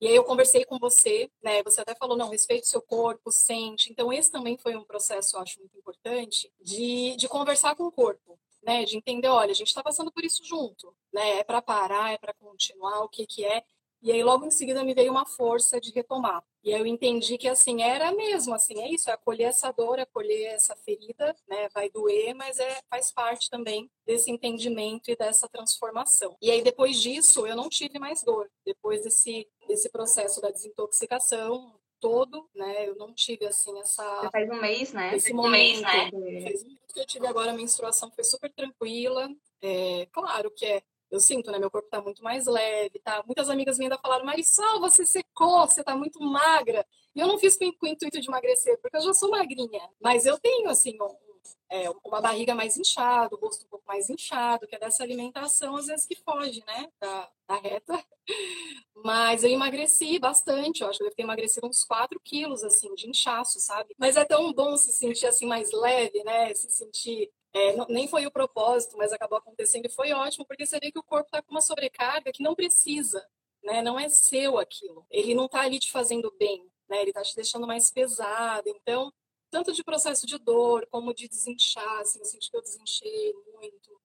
E 0.00 0.08
aí 0.08 0.16
eu 0.16 0.24
conversei 0.24 0.64
com 0.64 0.78
você, 0.78 1.30
né? 1.42 1.62
Você 1.62 1.80
até 1.80 1.94
falou, 1.94 2.16
não, 2.16 2.28
respeite 2.28 2.66
o 2.66 2.70
seu 2.70 2.82
corpo, 2.82 3.30
sente. 3.30 3.90
Então 3.90 4.12
esse 4.12 4.30
também 4.30 4.56
foi 4.58 4.76
um 4.76 4.84
processo, 4.84 5.36
eu 5.36 5.40
acho, 5.40 5.58
muito 5.58 5.76
importante, 5.78 6.52
de, 6.60 7.16
de 7.16 7.28
conversar 7.28 7.74
com 7.74 7.84
o 7.84 7.92
corpo, 7.92 8.38
né? 8.62 8.84
De 8.84 8.96
entender, 8.96 9.28
olha, 9.28 9.52
a 9.52 9.54
gente 9.54 9.68
está 9.68 9.82
passando 9.82 10.10
por 10.12 10.24
isso 10.24 10.44
junto, 10.44 10.94
né? 11.12 11.38
É 11.38 11.44
para 11.44 11.62
parar, 11.62 12.12
é 12.12 12.18
para 12.18 12.34
continuar, 12.34 13.00
o 13.00 13.08
que 13.08 13.26
que 13.26 13.44
é. 13.44 13.62
E 14.04 14.12
aí 14.12 14.22
logo 14.22 14.44
em 14.44 14.50
seguida 14.50 14.84
me 14.84 14.92
veio 14.92 15.10
uma 15.10 15.24
força 15.24 15.80
de 15.80 15.90
retomar. 15.90 16.44
E 16.62 16.74
aí 16.74 16.78
eu 16.78 16.86
entendi 16.86 17.38
que 17.38 17.48
assim 17.48 17.82
era 17.82 18.12
mesmo, 18.12 18.54
assim, 18.54 18.82
é 18.82 18.90
isso, 18.90 19.08
é 19.08 19.14
acolher 19.14 19.44
essa 19.44 19.72
dor, 19.72 19.98
acolher 19.98 20.48
essa 20.48 20.76
ferida, 20.76 21.34
né? 21.48 21.70
Vai 21.72 21.88
doer, 21.88 22.34
mas 22.34 22.58
é 22.58 22.82
faz 22.90 23.10
parte 23.10 23.48
também 23.48 23.90
desse 24.06 24.30
entendimento 24.30 25.10
e 25.10 25.16
dessa 25.16 25.48
transformação. 25.48 26.36
E 26.42 26.50
aí 26.50 26.62
depois 26.62 27.00
disso 27.00 27.46
eu 27.46 27.56
não 27.56 27.70
tive 27.70 27.98
mais 27.98 28.22
dor. 28.22 28.50
Depois 28.64 29.02
desse 29.02 29.48
desse 29.66 29.88
processo 29.88 30.38
da 30.42 30.50
desintoxicação, 30.50 31.74
todo, 31.98 32.46
né? 32.54 32.86
Eu 32.86 32.96
não 32.96 33.14
tive 33.14 33.46
assim 33.46 33.78
essa. 33.80 34.04
Já 34.22 34.30
faz 34.30 34.50
um 34.50 34.60
mês, 34.60 34.92
né? 34.92 35.16
Esse 35.16 35.32
momento. 35.32 35.48
Um 35.48 35.50
mês, 35.50 35.80
né? 35.80 35.88
Faz 35.88 36.62
um 36.62 36.68
mês 36.68 36.84
que 36.94 37.00
eu 37.00 37.06
tive 37.06 37.26
agora 37.26 37.50
a 37.50 37.54
menstruação 37.54 38.10
foi 38.10 38.22
super 38.22 38.50
tranquila. 38.52 39.28
É, 39.60 40.06
claro 40.12 40.50
que 40.50 40.64
é 40.64 40.82
eu 41.14 41.20
sinto, 41.20 41.50
né? 41.50 41.58
Meu 41.58 41.70
corpo 41.70 41.88
tá 41.88 42.02
muito 42.02 42.22
mais 42.22 42.46
leve, 42.46 42.98
tá? 42.98 43.22
Muitas 43.24 43.48
amigas 43.48 43.78
minhas 43.78 43.92
ainda 43.92 44.02
falaram, 44.02 44.24
Marisol, 44.24 44.80
você 44.80 45.06
secou, 45.06 45.66
você 45.66 45.82
tá 45.82 45.96
muito 45.96 46.20
magra. 46.20 46.84
E 47.14 47.20
eu 47.20 47.26
não 47.28 47.38
fiz 47.38 47.56
com, 47.56 47.70
com 47.72 47.86
o 47.86 47.88
intuito 47.88 48.20
de 48.20 48.28
emagrecer, 48.28 48.78
porque 48.80 48.96
eu 48.96 49.02
já 49.02 49.14
sou 49.14 49.30
magrinha. 49.30 49.88
Mas 50.00 50.26
eu 50.26 50.38
tenho, 50.38 50.68
assim, 50.68 50.98
um, 51.00 51.16
é, 51.70 51.88
uma 52.04 52.20
barriga 52.20 52.54
mais 52.54 52.76
inchada, 52.76 53.34
o 53.34 53.38
rosto 53.38 53.64
um 53.64 53.68
pouco 53.68 53.84
mais 53.86 54.10
inchado, 54.10 54.66
que 54.66 54.74
é 54.74 54.78
dessa 54.78 55.02
alimentação, 55.02 55.76
às 55.76 55.86
vezes, 55.86 56.06
que 56.06 56.16
foge, 56.16 56.62
né? 56.66 56.88
Da, 57.00 57.30
da 57.48 57.56
reta. 57.56 58.04
Mas 58.96 59.44
eu 59.44 59.50
emagreci 59.50 60.18
bastante, 60.18 60.82
eu 60.82 60.88
acho 60.88 60.98
que 60.98 61.04
eu 61.04 61.06
devo 61.06 61.16
ter 61.16 61.22
emagrecido 61.22 61.66
uns 61.66 61.84
4 61.84 62.18
quilos, 62.20 62.64
assim, 62.64 62.92
de 62.94 63.08
inchaço, 63.08 63.60
sabe? 63.60 63.94
Mas 63.98 64.16
é 64.16 64.24
tão 64.24 64.52
bom 64.52 64.76
se 64.76 64.92
sentir, 64.92 65.26
assim, 65.26 65.46
mais 65.46 65.70
leve, 65.72 66.24
né? 66.24 66.52
Se 66.54 66.70
sentir 66.70 67.30
é, 67.54 67.76
não, 67.76 67.86
nem 67.88 68.08
foi 68.08 68.26
o 68.26 68.32
propósito, 68.32 68.96
mas 68.96 69.12
acabou 69.12 69.38
acontecendo 69.38 69.86
e 69.86 69.88
foi 69.88 70.12
ótimo, 70.12 70.44
porque 70.44 70.66
você 70.66 70.80
vê 70.80 70.90
que 70.90 70.98
o 70.98 71.04
corpo 71.04 71.28
está 71.28 71.40
com 71.40 71.52
uma 71.52 71.60
sobrecarga 71.60 72.32
que 72.32 72.42
não 72.42 72.52
precisa, 72.52 73.24
né? 73.62 73.80
Não 73.80 73.98
é 73.98 74.08
seu 74.08 74.58
aquilo. 74.58 75.06
Ele 75.08 75.34
não 75.34 75.46
está 75.46 75.60
ali 75.60 75.78
te 75.78 75.92
fazendo 75.92 76.34
bem, 76.36 76.68
né? 76.88 77.00
Ele 77.00 77.10
está 77.10 77.22
te 77.22 77.36
deixando 77.36 77.64
mais 77.64 77.92
pesado. 77.92 78.68
Então, 78.68 79.12
tanto 79.50 79.72
de 79.72 79.84
processo 79.84 80.26
de 80.26 80.36
dor 80.36 80.84
como 80.90 81.14
de 81.14 81.28
desinchar, 81.28 82.00
assim, 82.00 82.18
eu 82.18 82.24
senti 82.24 82.50
que 82.50 82.56
eu 82.56 82.62
desinchei 82.62 83.32
muito, 83.54 84.00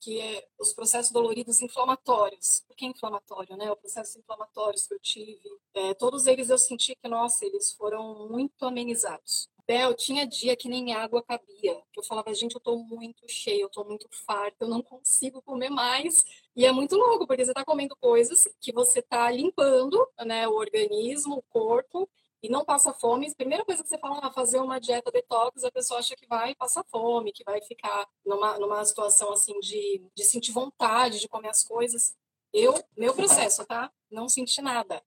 que 0.00 0.18
é 0.18 0.48
os 0.58 0.72
processos 0.72 1.12
doloridos 1.12 1.60
inflamatórios. 1.60 2.62
Por 2.66 2.74
que 2.74 2.86
inflamatório, 2.86 3.54
né? 3.54 3.70
Os 3.70 3.78
processos 3.80 4.16
inflamatórios 4.16 4.86
que 4.86 4.94
eu 4.94 4.98
tive, 5.00 5.58
é, 5.74 5.92
todos 5.92 6.26
eles 6.26 6.48
eu 6.48 6.56
senti 6.56 6.96
que, 6.96 7.06
nossa, 7.06 7.44
eles 7.44 7.70
foram 7.72 8.30
muito 8.30 8.64
amenizados. 8.64 9.50
Bel, 9.66 9.94
tinha 9.94 10.26
dia 10.26 10.54
que 10.54 10.68
nem 10.68 10.92
água 10.92 11.22
cabia. 11.22 11.82
Eu 11.96 12.02
falava, 12.04 12.34
gente, 12.34 12.54
eu 12.54 12.60
tô 12.60 12.76
muito 12.76 13.26
cheia, 13.28 13.62
eu 13.62 13.70
tô 13.70 13.82
muito 13.84 14.06
farta, 14.26 14.64
eu 14.64 14.68
não 14.68 14.82
consigo 14.82 15.40
comer 15.40 15.70
mais. 15.70 16.16
E 16.54 16.66
é 16.66 16.72
muito 16.72 16.96
louco, 16.96 17.26
porque 17.26 17.44
você 17.44 17.54
tá 17.54 17.64
comendo 17.64 17.96
coisas 17.96 18.46
que 18.60 18.72
você 18.72 19.00
tá 19.00 19.30
limpando, 19.30 20.06
né, 20.24 20.46
o 20.46 20.52
organismo, 20.52 21.36
o 21.36 21.42
corpo, 21.42 22.08
e 22.42 22.48
não 22.50 22.62
passa 22.62 22.92
fome. 22.92 23.34
Primeira 23.34 23.64
coisa 23.64 23.82
que 23.82 23.88
você 23.88 23.96
fala, 23.98 24.20
ah, 24.22 24.30
fazer 24.30 24.58
uma 24.58 24.78
dieta 24.78 25.10
detox, 25.10 25.64
a 25.64 25.70
pessoa 25.70 26.00
acha 26.00 26.14
que 26.14 26.26
vai 26.26 26.54
passar 26.54 26.84
fome, 26.90 27.32
que 27.32 27.42
vai 27.42 27.62
ficar 27.62 28.06
numa, 28.24 28.58
numa 28.58 28.84
situação 28.84 29.32
assim 29.32 29.58
de, 29.60 30.04
de 30.14 30.24
sentir 30.24 30.52
vontade 30.52 31.20
de 31.20 31.28
comer 31.28 31.48
as 31.48 31.64
coisas. 31.64 32.14
Eu, 32.52 32.74
meu 32.96 33.14
processo, 33.14 33.64
tá? 33.66 33.90
Não 34.10 34.28
senti 34.28 34.60
nada. 34.60 35.02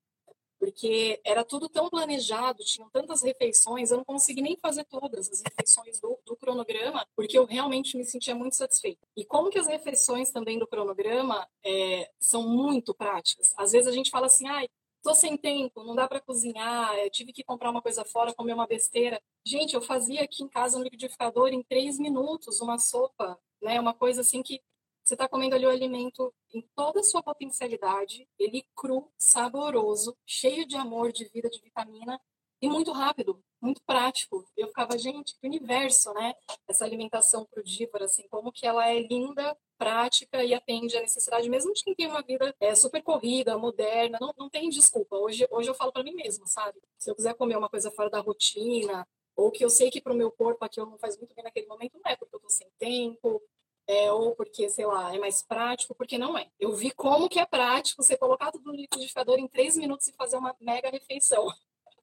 Porque 0.59 1.19
era 1.23 1.43
tudo 1.43 1.69
tão 1.69 1.89
planejado, 1.89 2.63
tinham 2.63 2.89
tantas 2.89 3.21
refeições, 3.21 3.91
eu 3.91 3.97
não 3.97 4.05
consegui 4.05 4.41
nem 4.41 4.57
fazer 4.57 4.83
todas 4.85 5.29
as 5.29 5.41
refeições 5.41 5.99
do, 5.99 6.19
do, 6.25 6.35
cronograma, 6.35 7.05
porque 7.15 7.37
eu 7.37 7.45
realmente 7.45 7.97
me 7.97 8.03
sentia 8.03 8.35
muito 8.35 8.55
satisfeita. 8.55 9.05
E 9.15 9.23
como 9.25 9.49
que 9.49 9.59
as 9.59 9.67
refeições 9.67 10.31
também 10.31 10.57
do 10.57 10.67
cronograma 10.67 11.47
é, 11.63 12.09
são 12.19 12.47
muito 12.47 12.93
práticas. 12.93 13.53
Às 13.57 13.71
vezes 13.71 13.87
a 13.87 13.91
gente 13.91 14.09
fala 14.09 14.27
assim, 14.27 14.47
ai, 14.47 14.67
tô 15.01 15.13
sem 15.13 15.37
tempo, 15.37 15.83
não 15.83 15.95
dá 15.95 16.07
para 16.07 16.19
cozinhar, 16.19 16.93
tive 17.11 17.31
que 17.31 17.43
comprar 17.43 17.69
uma 17.69 17.81
coisa 17.81 18.03
fora, 18.03 18.33
comer 18.33 18.53
uma 18.53 18.67
besteira. 18.67 19.21
Gente, 19.45 19.73
eu 19.73 19.81
fazia 19.81 20.23
aqui 20.23 20.43
em 20.43 20.49
casa 20.49 20.77
no 20.77 20.83
liquidificador 20.83 21.49
em 21.49 21.63
três 21.63 21.97
minutos 21.97 22.59
uma 22.59 22.77
sopa, 22.77 23.39
né? 23.61 23.79
Uma 23.79 23.93
coisa 23.93 24.21
assim 24.21 24.43
que 24.43 24.61
você 25.07 25.13
está 25.13 25.27
comendo 25.27 25.55
ali 25.55 25.65
o 25.65 25.69
alimento 25.69 26.33
em 26.53 26.61
toda 26.75 26.99
a 26.99 27.03
sua 27.03 27.23
potencialidade, 27.23 28.27
ele 28.37 28.65
cru, 28.75 29.09
saboroso, 29.17 30.17
cheio 30.25 30.67
de 30.67 30.75
amor, 30.75 31.11
de 31.13 31.25
vida, 31.25 31.49
de 31.49 31.61
vitamina 31.61 32.19
e 32.61 32.67
muito 32.67 32.91
rápido, 32.91 33.41
muito 33.61 33.81
prático. 33.85 34.45
Eu 34.57 34.67
ficava, 34.67 34.97
gente, 34.97 35.37
que 35.39 35.47
universo, 35.47 36.13
né? 36.13 36.33
Essa 36.67 36.83
alimentação 36.83 37.45
crudívora, 37.45 38.05
assim, 38.05 38.27
como 38.29 38.51
que 38.51 38.67
ela 38.67 38.89
é 38.89 38.99
linda, 38.99 39.55
prática 39.77 40.43
e 40.43 40.53
atende 40.53 40.97
à 40.97 41.01
necessidade, 41.01 41.49
mesmo 41.49 41.73
de 41.73 41.83
quem 41.83 41.95
tem 41.95 42.07
uma 42.07 42.21
vida 42.21 42.53
é, 42.59 42.75
super 42.75 43.01
corrida, 43.01 43.57
moderna, 43.57 44.17
não, 44.19 44.33
não 44.37 44.49
tem 44.49 44.69
desculpa. 44.69 45.15
Hoje, 45.15 45.47
hoje 45.51 45.69
eu 45.69 45.75
falo 45.75 45.91
para 45.91 46.03
mim 46.03 46.15
mesma, 46.15 46.47
sabe? 46.47 46.81
Se 46.97 47.09
eu 47.09 47.15
quiser 47.15 47.35
comer 47.35 47.57
uma 47.57 47.69
coisa 47.69 47.91
fora 47.91 48.09
da 48.09 48.19
rotina, 48.19 49.07
ou 49.35 49.51
que 49.51 49.63
eu 49.63 49.69
sei 49.69 49.91
que 49.91 50.01
para 50.01 50.13
o 50.13 50.15
meu 50.15 50.31
corpo 50.31 50.65
aquilo 50.65 50.87
não 50.87 50.97
faz 50.97 51.15
muito 51.15 51.33
bem 51.35 51.43
naquele 51.43 51.67
momento, 51.67 51.99
não 52.03 52.11
é 52.11 52.15
porque 52.15 52.35
eu 52.35 52.39
estou 52.39 52.49
sem 52.49 52.67
tempo, 52.79 53.41
é, 53.87 54.11
ou 54.11 54.35
porque, 54.35 54.69
sei 54.69 54.85
lá, 54.85 55.15
é 55.15 55.17
mais 55.17 55.41
prático, 55.41 55.95
porque 55.95 56.17
não 56.17 56.37
é. 56.37 56.49
Eu 56.59 56.75
vi 56.75 56.91
como 56.91 57.29
que 57.29 57.39
é 57.39 57.45
prático 57.45 58.03
você 58.03 58.17
colocar 58.17 58.51
tudo 58.51 58.65
no 58.65 58.75
liquidificador 58.75 59.39
em 59.39 59.47
três 59.47 59.77
minutos 59.77 60.07
e 60.07 60.13
fazer 60.13 60.37
uma 60.37 60.55
mega 60.59 60.89
refeição. 60.89 61.47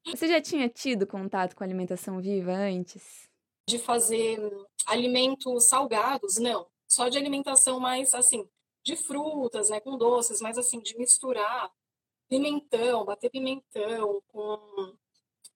Você 0.06 0.26
já 0.26 0.40
tinha 0.40 0.68
tido 0.68 1.06
contato 1.06 1.54
com 1.54 1.62
alimentação 1.62 2.20
viva 2.20 2.52
antes? 2.52 3.28
De 3.68 3.78
fazer 3.78 4.40
alimentos 4.86 5.64
salgados, 5.64 6.36
não. 6.36 6.66
Só 6.86 7.08
de 7.08 7.18
alimentação 7.18 7.78
mais, 7.80 8.14
assim, 8.14 8.48
de 8.82 8.96
frutas, 8.96 9.70
né, 9.70 9.80
com 9.80 9.96
doces, 9.96 10.40
mas 10.40 10.58
assim, 10.58 10.80
de 10.80 10.96
misturar 10.98 11.70
pimentão, 12.28 13.04
bater 13.04 13.30
pimentão 13.30 14.22
com 14.28 14.94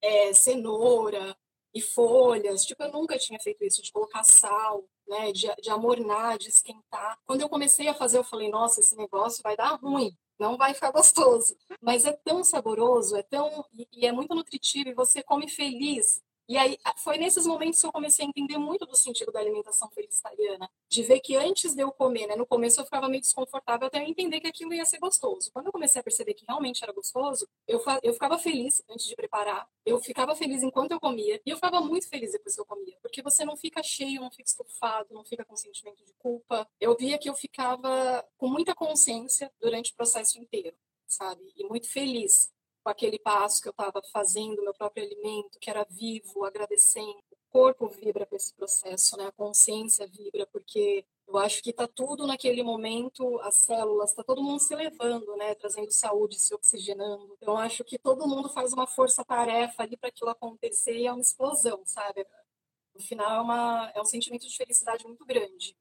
é, 0.01 0.33
cenoura 0.33 1.37
e 1.75 1.81
folhas. 1.81 2.65
Tipo, 2.65 2.85
eu 2.85 2.93
nunca 2.93 3.19
tinha 3.19 3.39
feito 3.41 3.65
isso, 3.65 3.83
de 3.83 3.93
colocar 3.93 4.25
sal 4.25 4.85
né, 5.09 5.33
de, 5.33 5.49
de 5.61 5.71
amornar, 5.71 6.39
de 6.39 6.49
esquentar. 6.49 7.19
Quando 7.27 7.41
eu 7.41 7.49
comecei 7.49 7.89
a 7.89 7.95
fazer, 7.95 8.19
eu 8.19 8.25
falei, 8.25 8.51
nossa, 8.51 8.81
esse 8.81 8.95
negócio 8.95 9.43
vai 9.43 9.57
dar 9.57 9.75
ruim, 9.81 10.15
não 10.39 10.57
vai 10.57 10.75
ficar 10.75 10.91
gostoso. 10.91 11.57
Mas 11.81 12.05
é 12.05 12.13
tão 12.13 12.45
saboroso, 12.45 13.17
é 13.17 13.23
tão 13.23 13.65
e, 13.73 13.89
e 13.93 14.07
é 14.07 14.13
muito 14.13 14.35
nutritivo 14.35 14.91
e 14.91 14.95
você 14.95 15.23
come 15.23 15.49
feliz 15.49 16.23
e 16.49 16.57
aí 16.57 16.79
foi 16.97 17.19
nesses 17.19 17.47
momentos 17.47 17.79
que 17.81 17.87
eu 17.87 17.93
comecei 17.93 18.25
a 18.25 18.29
entender 18.29 18.57
muito 18.57 18.87
do 18.87 18.97
sentido 18.97 19.31
da 19.31 19.39
alimentação 19.39 19.91
felicitariana, 19.91 20.71
de 20.89 21.03
ver 21.03 21.21
que 21.21 21.37
antes 21.37 21.75
de 21.75 21.83
eu 21.83 21.93
comer, 21.93 22.27
né, 22.27 22.37
no 22.37 22.47
começo 22.47 22.81
eu 22.81 22.85
ficava 22.85 23.07
meio 23.07 23.21
desconfortável 23.21 23.87
até 23.87 23.99
eu 23.99 24.09
entender 24.09 24.41
que 24.41 24.47
aquilo 24.47 24.73
ia 24.73 24.85
ser 24.87 24.99
gostoso. 24.99 25.51
Quando 25.53 25.67
eu 25.67 25.73
comecei 25.73 26.01
a 26.01 26.03
perceber 26.03 26.33
que 26.33 26.47
realmente 26.47 26.83
era 26.83 26.93
gostoso, 26.93 27.47
eu, 27.67 27.83
eu 28.03 28.15
ficava 28.15 28.39
feliz 28.39 28.83
antes 28.89 29.07
de 29.07 29.15
preparar, 29.15 29.69
eu 29.85 30.01
ficava 30.01 30.35
feliz 30.35 30.63
enquanto 30.63 30.93
eu 30.93 31.01
comia 31.01 31.41
e 31.45 31.51
eu 31.51 31.57
ficava 31.57 31.81
muito 31.83 32.09
feliz 32.09 32.33
depois 32.33 32.55
que 32.55 32.61
eu 32.61 32.67
comia, 32.67 32.97
porque 33.03 33.21
você 33.21 33.45
não 33.45 33.57
fica 33.57 33.83
cheio, 33.83 34.21
não 34.23 34.31
fica 34.31 34.49
estufado, 34.49 35.13
não 35.13 35.25
fica 35.25 35.45
com 35.45 35.55
sentimento 35.55 36.03
de 36.05 36.15
culpa. 36.15 36.67
Eu 36.81 36.97
via 36.97 37.19
que 37.19 37.29
eu 37.29 37.35
ficava 37.35 38.27
com 38.39 38.49
muita 38.49 38.75
consciência 38.75 39.53
durante 39.61 39.93
o 39.93 39.97
processo 39.97 40.39
inteiro, 40.39 40.77
sabe? 41.07 41.43
E 41.57 41.65
muito 41.65 41.89
feliz 41.91 42.51
com 42.83 42.91
aquele 42.91 43.19
passo 43.19 43.61
que 43.63 43.69
eu 43.69 43.73
estava 43.73 44.01
fazendo, 44.13 44.63
meu 44.63 44.75
próprio 44.75 45.05
alimento, 45.05 45.59
que 45.59 45.71
era 45.71 45.85
vivo, 45.91 46.45
agradecendo. 46.45 47.19
O 47.31 47.51
corpo 47.51 47.89
vibra 47.89 48.27
com 48.27 48.37
esse 48.37 48.55
processo, 48.55 49.17
né? 49.17 49.27
A 49.27 49.33
consciência 49.33 50.07
vibra, 50.07 50.47
porque 50.47 51.05
eu 51.27 51.37
acho 51.37 51.63
que 51.63 51.71
está 51.71 51.87
tudo 51.87 52.27
naquele 52.27 52.63
momento, 52.63 53.39
as 53.41 53.57
células, 53.57 54.11
está 54.11 54.25
todo 54.25 54.43
mundo 54.43 54.61
se 54.61 54.75
levando, 54.75 55.37
né? 55.37 55.55
Trazendo 55.55 55.91
saúde, 55.91 56.41
se 56.41 56.55
oxigenando. 56.55 57.37
Então, 57.41 57.57
acho 57.57 57.85
que 57.85 57.99
todo 57.99 58.27
mundo 58.27 58.49
faz 58.49 58.73
uma 58.73 58.87
força-tarefa 58.87 59.83
ali 59.83 59.97
para 59.97 60.09
aquilo 60.09 60.31
acontecer 60.31 60.97
e 60.97 61.07
é 61.07 61.13
uma 61.13 61.21
explosão, 61.21 61.83
sabe? 61.85 62.27
No 62.95 63.01
final, 63.01 63.31
é, 63.31 63.41
uma, 63.41 63.93
é 63.95 64.01
um 64.01 64.05
sentimento 64.05 64.47
de 64.49 64.57
felicidade 64.57 65.05
muito 65.07 65.25
grande. 65.25 65.77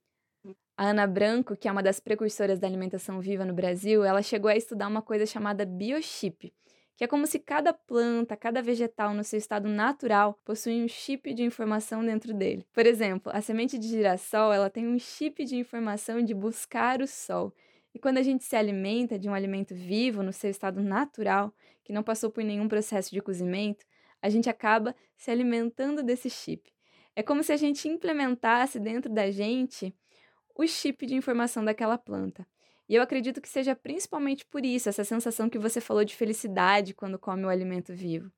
A 0.76 0.90
Ana 0.90 1.08
Branco, 1.08 1.56
que 1.56 1.68
é 1.68 1.72
uma 1.72 1.82
das 1.82 2.00
precursoras 2.00 2.60
da 2.60 2.68
alimentação 2.68 3.20
viva 3.20 3.44
no 3.44 3.54
Brasil, 3.54 4.04
ela 4.04 4.22
chegou 4.22 4.50
a 4.50 4.56
estudar 4.56 4.88
uma 4.88 5.02
coisa 5.02 5.26
chamada 5.26 5.66
biochip, 5.66 6.54
que 6.98 7.04
é 7.04 7.08
como 7.08 7.28
se 7.28 7.38
cada 7.38 7.72
planta, 7.72 8.36
cada 8.36 8.60
vegetal 8.60 9.14
no 9.14 9.24
seu 9.24 9.38
estado 9.38 9.70
natural 9.70 10.34
possui 10.44 10.84
um 10.84 10.88
chip 10.88 11.32
de 11.32 11.44
informação 11.44 12.04
dentro 12.04 12.34
dele. 12.34 12.66
Por 12.74 12.88
exemplo, 12.88 13.32
a 13.36 13.40
semente 13.40 13.78
de 13.78 13.88
girassol, 13.88 14.52
ela 14.52 14.68
tem 14.68 14.88
um 14.88 14.98
chip 14.98 15.46
de 15.46 15.56
informação 15.56 16.24
de 16.24 16.34
buscar 16.34 17.00
o 17.00 17.08
sol. 17.08 17.54
E 17.94 18.00
quando 18.00 18.18
a 18.18 18.24
gente 18.24 18.44
se 18.44 18.56
alimenta 18.56 19.20
de 19.20 19.30
um 19.30 19.34
alimento 19.36 19.76
vivo 19.76 20.24
no 20.24 20.34
seu 20.34 20.50
estado 20.50 20.82
natural, 20.82 21.54
que 21.84 21.94
não 21.94 22.02
passou 22.02 22.32
por 22.32 22.44
nenhum 22.44 22.68
processo 22.68 23.12
de 23.12 23.22
cozimento, 23.22 23.86
a 24.20 24.28
gente 24.28 24.50
acaba 24.50 24.96
se 25.16 25.30
alimentando 25.30 26.02
desse 26.02 26.32
chip. 26.32 26.74
É 27.16 27.22
como 27.22 27.44
se 27.44 27.52
a 27.52 27.58
gente 27.58 27.88
implementasse 27.88 28.80
dentro 28.80 29.14
da 29.14 29.30
gente 29.30 29.94
o 30.56 30.66
chip 30.66 31.06
de 31.06 31.14
informação 31.14 31.64
daquela 31.64 31.98
planta. 31.98 32.46
E 32.90 32.96
eu 32.96 33.02
acredito 33.02 33.42
que 33.42 33.50
seja 33.50 33.76
principalmente 33.76 34.46
por 34.46 34.66
isso, 34.66 34.90
essa 34.90 35.04
sensação 35.04 35.50
que 35.50 35.60
você 35.60 35.82
falou 35.82 36.06
de 36.06 36.16
felicidade 36.16 36.94
quando 36.94 37.20
come 37.20 37.44
o 37.46 37.50
alimento 37.50 37.94
vivo. 37.94 38.32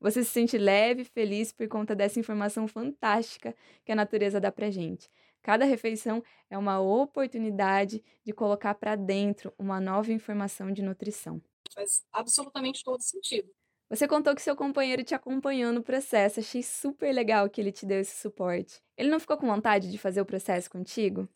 Você 0.00 0.24
se 0.24 0.30
sente 0.30 0.58
leve 0.58 1.02
e 1.02 1.04
feliz 1.04 1.52
por 1.52 1.68
conta 1.68 1.94
dessa 1.96 2.20
informação 2.20 2.68
fantástica 2.68 3.54
que 3.84 3.92
a 3.92 3.96
natureza 3.96 4.40
dá 4.40 4.52
pra 4.52 4.70
gente. 4.70 5.10
Cada 5.42 5.64
refeição 5.64 6.22
é 6.50 6.58
uma 6.58 6.80
oportunidade 6.80 8.02
de 8.24 8.32
colocar 8.32 8.74
para 8.74 8.96
dentro 8.96 9.52
uma 9.58 9.80
nova 9.80 10.12
informação 10.12 10.72
de 10.72 10.82
nutrição. 10.82 11.42
Faz 11.72 12.04
absolutamente 12.12 12.82
todo 12.82 13.00
sentido. 13.02 13.54
Você 13.88 14.06
contou 14.08 14.34
que 14.34 14.42
seu 14.42 14.54
companheiro 14.56 15.02
te 15.04 15.14
acompanhou 15.14 15.72
no 15.72 15.82
processo. 15.82 16.40
Achei 16.40 16.62
super 16.62 17.12
legal 17.12 17.48
que 17.50 17.60
ele 17.60 17.72
te 17.72 17.86
deu 17.86 18.00
esse 18.00 18.16
suporte. 18.20 18.80
Ele 18.96 19.08
não 19.10 19.20
ficou 19.20 19.36
com 19.36 19.46
vontade 19.46 19.90
de 19.90 19.98
fazer 19.98 20.20
o 20.20 20.26
processo 20.26 20.70
contigo? 20.70 21.28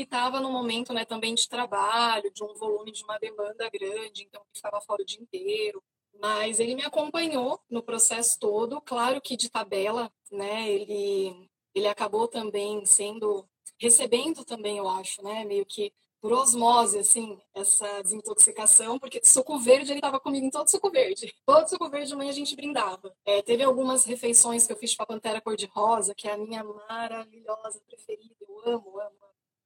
Estava 0.00 0.40
no 0.40 0.50
momento 0.50 0.92
né, 0.92 1.04
também 1.04 1.34
de 1.34 1.48
trabalho, 1.48 2.32
de 2.32 2.42
um 2.42 2.54
volume 2.54 2.92
de 2.92 3.04
uma 3.04 3.18
demanda 3.18 3.68
grande, 3.70 4.24
então 4.24 4.42
ele 4.42 4.54
ficava 4.54 4.80
fora 4.80 5.02
o 5.02 5.06
dia 5.06 5.20
inteiro. 5.20 5.82
Mas 6.20 6.60
ele 6.60 6.74
me 6.74 6.84
acompanhou 6.84 7.60
no 7.68 7.82
processo 7.82 8.38
todo, 8.38 8.80
claro 8.80 9.20
que 9.20 9.36
de 9.36 9.50
tabela, 9.50 10.10
né? 10.30 10.70
Ele, 10.70 11.48
ele 11.74 11.88
acabou 11.88 12.28
também 12.28 12.84
sendo, 12.84 13.48
recebendo 13.80 14.44
também, 14.44 14.78
eu 14.78 14.88
acho, 14.88 15.22
né? 15.22 15.44
Meio 15.44 15.66
que 15.66 15.92
por 16.24 16.32
osmose, 16.32 17.00
assim, 17.00 17.38
essa 17.54 18.02
desintoxicação, 18.02 18.98
porque 18.98 19.20
suco 19.22 19.58
verde, 19.58 19.92
ele 19.92 19.98
estava 19.98 20.18
comigo 20.18 20.46
em 20.46 20.50
todo 20.50 20.70
suco 20.70 20.90
verde. 20.90 21.30
Todo 21.44 21.68
suco 21.68 21.90
verde 21.90 22.08
de 22.08 22.16
manhã 22.16 22.30
a 22.30 22.32
gente 22.32 22.56
brindava. 22.56 23.14
É, 23.26 23.42
teve 23.42 23.62
algumas 23.62 24.06
refeições 24.06 24.66
que 24.66 24.72
eu 24.72 24.76
fiz 24.78 24.96
para 24.96 25.04
a 25.04 25.06
Pantera 25.06 25.40
Cor-de-Rosa, 25.42 26.14
que 26.14 26.26
é 26.26 26.32
a 26.32 26.38
minha 26.38 26.64
maravilhosa 26.64 27.78
preferida, 27.86 28.34
eu 28.40 28.72
amo, 28.72 29.00
amo, 29.00 29.23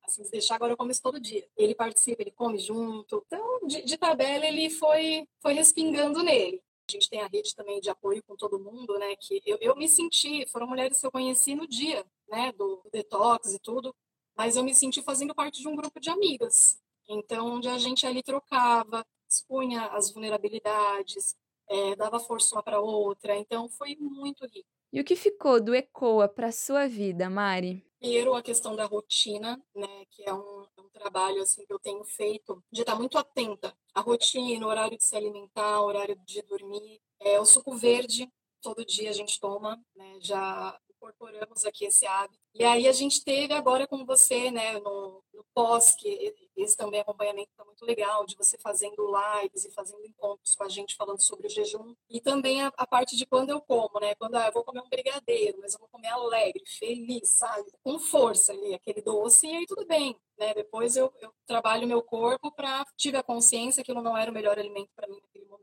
Assim, 0.08 0.24
se 0.24 0.30
deixar 0.30 0.54
agora 0.54 0.72
eu 0.72 0.76
como 0.76 0.90
isso 0.90 1.02
todo 1.02 1.20
dia. 1.20 1.46
Ele 1.54 1.74
participa, 1.74 2.22
ele 2.22 2.30
come 2.30 2.58
junto. 2.58 3.22
Então, 3.26 3.60
de, 3.66 3.82
de 3.82 3.98
tabela, 3.98 4.46
ele 4.46 4.70
foi, 4.70 5.28
foi 5.40 5.52
respingando 5.52 6.22
nele. 6.22 6.62
A 6.88 6.92
gente 6.92 7.10
tem 7.10 7.20
a 7.20 7.26
rede 7.26 7.54
também 7.54 7.78
de 7.78 7.90
apoio 7.90 8.22
com 8.22 8.34
todo 8.34 8.58
mundo, 8.58 8.98
né? 8.98 9.14
Que 9.16 9.42
eu, 9.44 9.58
eu 9.60 9.76
me 9.76 9.86
senti, 9.86 10.46
foram 10.46 10.66
mulheres 10.66 10.98
que 10.98 11.06
eu 11.06 11.12
conheci 11.12 11.54
no 11.54 11.68
dia, 11.68 12.02
né? 12.26 12.50
Do, 12.52 12.76
do 12.82 12.90
detox 12.90 13.52
e 13.52 13.58
tudo, 13.58 13.94
mas 14.34 14.56
eu 14.56 14.64
me 14.64 14.74
senti 14.74 15.02
fazendo 15.02 15.34
parte 15.34 15.60
de 15.60 15.68
um 15.68 15.76
grupo 15.76 16.00
de 16.00 16.08
amigas. 16.08 16.80
Então, 17.06 17.46
onde 17.46 17.68
a 17.68 17.76
gente 17.76 18.06
ali 18.06 18.22
trocava, 18.22 19.04
expunha 19.28 19.88
as 19.88 20.10
vulnerabilidades, 20.10 21.36
é, 21.68 21.94
dava 21.96 22.18
força 22.18 22.54
uma 22.54 22.62
para 22.62 22.80
outra. 22.80 23.36
Então, 23.36 23.68
foi 23.68 23.94
muito 24.00 24.46
rico. 24.46 24.68
E 24.90 25.00
o 25.00 25.04
que 25.04 25.14
ficou 25.14 25.60
do 25.60 25.74
ECOA 25.74 26.26
para 26.28 26.50
sua 26.50 26.88
vida, 26.88 27.28
Mari? 27.28 27.86
Primeiro, 28.00 28.34
a 28.34 28.42
questão 28.42 28.76
da 28.76 28.84
rotina, 28.84 29.60
né, 29.74 30.04
que 30.10 30.22
é 30.22 30.32
um, 30.32 30.66
é 30.76 30.80
um, 30.80 30.88
trabalho 30.90 31.42
assim 31.42 31.66
que 31.66 31.72
eu 31.72 31.80
tenho 31.80 32.04
feito 32.04 32.62
de 32.70 32.82
estar 32.82 32.94
muito 32.94 33.18
atenta 33.18 33.76
à 33.92 34.00
rotina, 34.00 34.66
horário 34.66 34.96
de 34.96 35.02
se 35.02 35.16
alimentar, 35.16 35.80
horário 35.80 36.16
de 36.24 36.40
dormir. 36.42 37.00
É, 37.20 37.40
o 37.40 37.44
suco 37.44 37.76
verde, 37.76 38.30
todo 38.62 38.84
dia 38.84 39.10
a 39.10 39.12
gente 39.12 39.40
toma, 39.40 39.80
né, 39.96 40.18
já 40.20 40.78
incorporamos 40.90 41.64
aqui 41.64 41.86
esse 41.86 42.06
hábito. 42.06 42.38
E 42.54 42.64
aí 42.64 42.86
a 42.86 42.92
gente 42.92 43.24
teve 43.24 43.52
agora 43.52 43.86
com 43.86 44.04
você, 44.04 44.50
né, 44.50 44.78
no, 44.78 45.22
no 45.32 45.44
pós, 45.52 45.94
que 45.96 46.34
esse 46.62 46.76
também 46.76 47.00
acompanhamento 47.00 47.50
está 47.50 47.64
muito 47.64 47.84
legal, 47.84 48.24
de 48.26 48.36
você 48.36 48.58
fazendo 48.58 49.10
lives 49.40 49.64
e 49.64 49.70
fazendo 49.70 50.04
encontros 50.04 50.54
com 50.54 50.64
a 50.64 50.68
gente 50.68 50.96
falando 50.96 51.20
sobre 51.20 51.46
o 51.46 51.50
jejum. 51.50 51.94
E 52.08 52.20
também 52.20 52.62
a, 52.62 52.72
a 52.76 52.86
parte 52.86 53.16
de 53.16 53.26
quando 53.26 53.50
eu 53.50 53.60
como, 53.60 54.00
né? 54.00 54.14
Quando 54.14 54.36
ah, 54.36 54.46
eu 54.46 54.52
vou 54.52 54.64
comer 54.64 54.80
um 54.80 54.88
brigadeiro, 54.88 55.58
mas 55.60 55.74
eu 55.74 55.80
vou 55.80 55.88
comer 55.88 56.08
alegre, 56.08 56.62
feliz, 56.66 57.28
sabe? 57.30 57.70
Com 57.82 57.98
força 57.98 58.52
ali, 58.52 58.74
aquele 58.74 59.02
doce, 59.02 59.46
e 59.46 59.56
aí 59.56 59.66
tudo 59.66 59.86
bem. 59.86 60.16
Né? 60.38 60.54
Depois 60.54 60.96
eu, 60.96 61.12
eu 61.20 61.32
trabalho 61.46 61.86
meu 61.86 62.02
corpo 62.02 62.52
para 62.52 62.84
tive 62.96 63.16
a 63.16 63.22
consciência 63.22 63.82
que 63.82 63.90
ele 63.90 64.00
não 64.00 64.16
era 64.16 64.30
o 64.30 64.34
melhor 64.34 64.56
alimento 64.58 64.90
para 64.94 65.08
mim 65.08 65.20
naquele 65.20 65.46
momento 65.46 65.58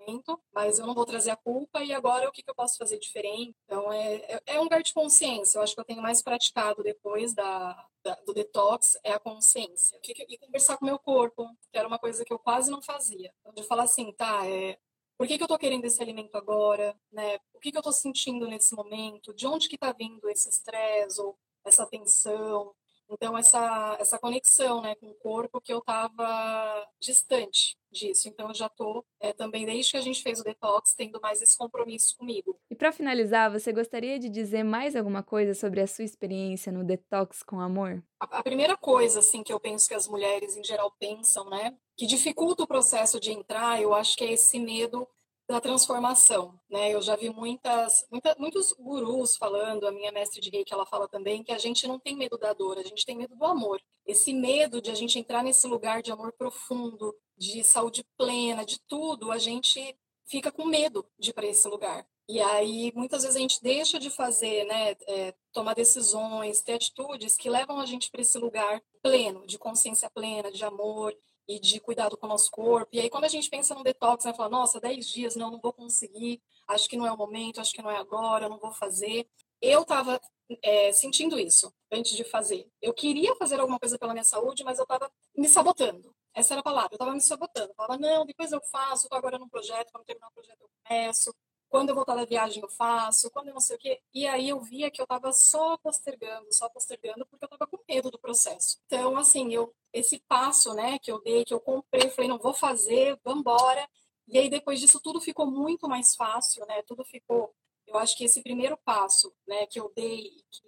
mas 0.53 0.79
eu 0.79 0.85
não 0.85 0.93
vou 0.93 1.05
trazer 1.05 1.31
a 1.31 1.35
culpa 1.35 1.83
e 1.83 1.93
agora 1.93 2.29
o 2.29 2.31
que, 2.31 2.43
que 2.43 2.49
eu 2.49 2.55
posso 2.55 2.77
fazer 2.77 2.99
diferente? 2.99 3.55
Então, 3.65 3.91
é, 3.91 4.15
é, 4.15 4.41
é 4.47 4.59
um 4.59 4.63
lugar 4.63 4.81
de 4.83 4.93
consciência. 4.93 5.57
Eu 5.57 5.63
acho 5.63 5.73
que 5.73 5.81
eu 5.81 5.85
tenho 5.85 6.01
mais 6.01 6.21
praticado 6.21 6.83
depois 6.83 7.33
da 7.33 7.85
do 8.25 8.33
detox 8.33 8.97
é 9.03 9.11
a 9.11 9.19
consciência. 9.19 9.99
E 10.03 10.37
conversar 10.37 10.77
com 10.77 10.85
o 10.85 10.87
meu 10.87 10.99
corpo, 10.99 11.47
que 11.71 11.77
era 11.77 11.87
uma 11.87 11.99
coisa 11.99 12.23
que 12.23 12.33
eu 12.33 12.39
quase 12.39 12.69
não 12.69 12.81
fazia. 12.81 13.33
Então, 13.39 13.53
de 13.53 13.63
falar 13.63 13.83
assim, 13.83 14.11
tá, 14.13 14.45
é, 14.47 14.77
por 15.17 15.27
que, 15.27 15.37
que 15.37 15.43
eu 15.43 15.45
estou 15.45 15.57
querendo 15.57 15.85
esse 15.85 16.01
alimento 16.01 16.35
agora, 16.35 16.95
né? 17.11 17.37
O 17.53 17.59
que, 17.59 17.71
que 17.71 17.77
eu 17.77 17.81
estou 17.81 17.93
sentindo 17.93 18.47
nesse 18.47 18.75
momento? 18.75 19.33
De 19.33 19.47
onde 19.47 19.69
que 19.69 19.75
está 19.75 19.91
vindo 19.93 20.29
esse 20.29 20.49
estresse 20.49 21.21
ou 21.21 21.37
essa 21.63 21.85
tensão? 21.85 22.75
Então, 23.09 23.37
essa, 23.37 23.97
essa 23.99 24.17
conexão 24.17 24.81
né, 24.81 24.95
com 24.95 25.07
o 25.07 25.15
corpo 25.15 25.61
que 25.61 25.71
eu 25.71 25.79
estava 25.79 26.87
distante 26.99 27.77
disso. 27.91 28.27
Então, 28.27 28.49
eu 28.49 28.53
já 28.53 28.67
estou 28.67 29.05
é, 29.19 29.31
também, 29.31 29.65
desde 29.65 29.91
que 29.91 29.97
a 29.97 30.01
gente 30.01 30.21
fez 30.21 30.39
o 30.39 30.43
detox, 30.43 30.93
tendo 30.93 31.19
mais 31.21 31.41
esse 31.41 31.57
compromisso 31.57 32.17
comigo. 32.17 32.59
E 32.69 32.75
para 32.75 32.91
finalizar, 32.91 33.51
você 33.51 33.71
gostaria 33.71 34.19
de 34.19 34.29
dizer 34.29 34.63
mais 34.63 34.95
alguma 34.95 35.23
coisa 35.23 35.53
sobre 35.53 35.81
a 35.81 35.87
sua 35.87 36.03
experiência 36.03 36.71
no 36.71 36.83
detox 36.83 37.41
com 37.43 37.59
amor? 37.59 38.03
A, 38.19 38.39
a 38.39 38.43
primeira 38.43 38.75
coisa, 38.75 39.19
assim, 39.19 39.43
que 39.43 39.53
eu 39.53 39.59
penso 39.59 39.87
que 39.87 39.93
as 39.93 40.07
mulheres 40.07 40.57
em 40.57 40.63
geral 40.63 40.91
pensam, 40.99 41.49
né, 41.49 41.77
que 41.97 42.05
dificulta 42.05 42.63
o 42.63 42.67
processo 42.67 43.19
de 43.19 43.31
entrar, 43.31 43.81
eu 43.81 43.93
acho 43.93 44.17
que 44.17 44.23
é 44.23 44.33
esse 44.33 44.59
medo 44.59 45.07
da 45.47 45.61
transformação, 45.61 46.59
né? 46.69 46.93
Eu 46.93 47.01
já 47.01 47.15
vi 47.15 47.29
muitas, 47.29 48.05
muita, 48.11 48.35
muitos 48.39 48.71
gurus 48.73 49.37
falando, 49.37 49.87
a 49.87 49.91
minha 49.91 50.11
mestre 50.11 50.41
de 50.41 50.49
reiki, 50.49 50.73
ela 50.73 50.85
fala 50.85 51.07
também 51.07 51.43
que 51.43 51.51
a 51.51 51.57
gente 51.57 51.87
não 51.87 51.99
tem 51.99 52.15
medo 52.15 52.37
da 52.37 52.51
dor, 52.53 52.77
a 52.77 52.83
gente 52.83 53.05
tem 53.05 53.15
medo 53.15 53.35
do 53.35 53.45
amor. 53.45 53.79
Esse 54.05 54.33
medo 54.33 54.81
de 54.81 54.89
a 54.89 54.95
gente 54.95 55.19
entrar 55.19 55.43
nesse 55.43 55.67
lugar 55.67 56.01
de 56.01 56.11
amor 56.11 56.33
profundo, 56.33 57.15
de 57.37 57.63
saúde 57.63 58.03
plena, 58.17 58.65
de 58.65 58.79
tudo, 58.87 59.31
a 59.31 59.37
gente 59.37 59.95
fica 60.25 60.51
com 60.51 60.65
medo 60.65 61.05
de 61.19 61.29
ir 61.29 61.33
para 61.33 61.45
esse 61.45 61.67
lugar. 61.67 62.07
E 62.27 62.41
aí, 62.41 62.91
muitas 62.95 63.21
vezes 63.21 63.35
a 63.35 63.39
gente 63.39 63.61
deixa 63.61 63.99
de 63.99 64.09
fazer, 64.09 64.65
né, 64.65 64.95
é, 65.07 65.33
tomar 65.53 65.75
decisões, 65.75 66.61
ter 66.61 66.73
atitudes 66.73 67.37
que 67.37 67.49
levam 67.49 67.79
a 67.79 67.85
gente 67.85 68.09
para 68.09 68.21
esse 68.21 68.37
lugar 68.39 68.81
pleno, 69.03 69.45
de 69.45 69.59
consciência 69.59 70.09
plena, 70.09 70.51
de 70.51 70.65
amor, 70.65 71.15
e 71.47 71.59
de 71.59 71.79
cuidado 71.79 72.17
com 72.17 72.25
o 72.25 72.29
nosso 72.29 72.49
corpo. 72.51 72.89
E 72.91 72.99
aí, 72.99 73.09
quando 73.09 73.25
a 73.25 73.29
gente 73.29 73.49
pensa 73.49 73.75
no 73.75 73.83
detox, 73.83 74.25
né, 74.25 74.33
fala, 74.33 74.49
nossa, 74.49 74.79
10 74.79 75.07
dias, 75.07 75.35
não, 75.35 75.51
não 75.51 75.59
vou 75.59 75.73
conseguir, 75.73 76.41
acho 76.67 76.89
que 76.89 76.97
não 76.97 77.05
é 77.05 77.11
o 77.11 77.17
momento, 77.17 77.61
acho 77.61 77.73
que 77.73 77.81
não 77.81 77.91
é 77.91 77.97
agora, 77.97 78.49
não 78.49 78.59
vou 78.59 78.71
fazer. 78.71 79.27
Eu 79.61 79.83
estava 79.83 80.19
é, 80.61 80.91
sentindo 80.91 81.39
isso 81.39 81.73
antes 81.91 82.15
de 82.15 82.23
fazer. 82.23 82.67
Eu 82.81 82.93
queria 82.93 83.35
fazer 83.35 83.59
alguma 83.59 83.79
coisa 83.79 83.97
pela 83.97 84.13
minha 84.13 84.23
saúde, 84.23 84.63
mas 84.63 84.77
eu 84.77 84.83
estava 84.83 85.11
me 85.37 85.47
sabotando. 85.47 86.13
Essa 86.33 86.53
era 86.53 86.61
a 86.61 86.63
palavra, 86.63 86.89
eu 86.91 86.95
estava 86.95 87.13
me 87.13 87.21
sabotando. 87.21 87.69
Eu 87.69 87.75
falava, 87.75 87.97
não, 87.97 88.25
depois 88.25 88.51
eu 88.51 88.61
faço, 88.71 89.05
estou 89.05 89.17
agora 89.17 89.39
num 89.39 89.47
projeto, 89.47 89.91
quando 89.91 90.05
terminar 90.05 90.27
o 90.27 90.33
projeto 90.33 90.57
eu 90.61 90.69
começo 90.83 91.33
quando 91.69 91.89
eu 91.89 91.95
voltar 91.95 92.15
da 92.15 92.25
viagem 92.25 92.61
eu 92.61 92.69
faço, 92.69 93.29
quando 93.31 93.47
eu 93.49 93.53
não 93.53 93.61
sei 93.61 93.75
o 93.75 93.79
quê. 93.79 94.01
E 94.13 94.27
aí 94.27 94.49
eu 94.49 94.59
via 94.59 94.89
que 94.89 95.01
eu 95.01 95.03
estava 95.03 95.31
só 95.33 95.77
postergando, 95.77 96.47
só 96.53 96.69
postergando, 96.69 97.25
porque 97.25 97.45
eu 97.45 97.47
estava 97.47 97.67
com 97.67 97.77
medo 97.87 98.09
do 98.11 98.19
processo. 98.19 98.79
Então, 98.85 99.17
assim, 99.17 99.53
eu 99.53 99.73
esse 99.93 100.19
passo, 100.27 100.73
né, 100.73 100.99
que 100.99 101.09
eu 101.09 101.21
dei, 101.21 101.45
que 101.45 101.53
eu 101.53 101.59
comprei, 101.59 102.09
falei, 102.09 102.29
não, 102.29 102.37
vou 102.37 102.53
fazer, 102.53 103.17
vamos 103.23 103.39
embora. 103.39 103.87
E 104.27 104.37
aí 104.37 104.49
depois 104.49 104.79
disso 104.79 104.99
tudo 105.01 105.21
ficou 105.21 105.49
muito 105.49 105.87
mais 105.87 106.15
fácil, 106.15 106.65
né? 106.65 106.81
Tudo 106.83 107.05
ficou, 107.05 107.53
eu 107.87 107.97
acho 107.97 108.17
que 108.17 108.25
esse 108.25 108.41
primeiro 108.41 108.77
passo, 108.83 109.33
né, 109.47 109.65
que 109.67 109.79
eu 109.79 109.91
dei, 109.95 110.43
que 110.51 110.63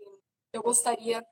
eu 0.53 0.63
gostaria 0.63 1.25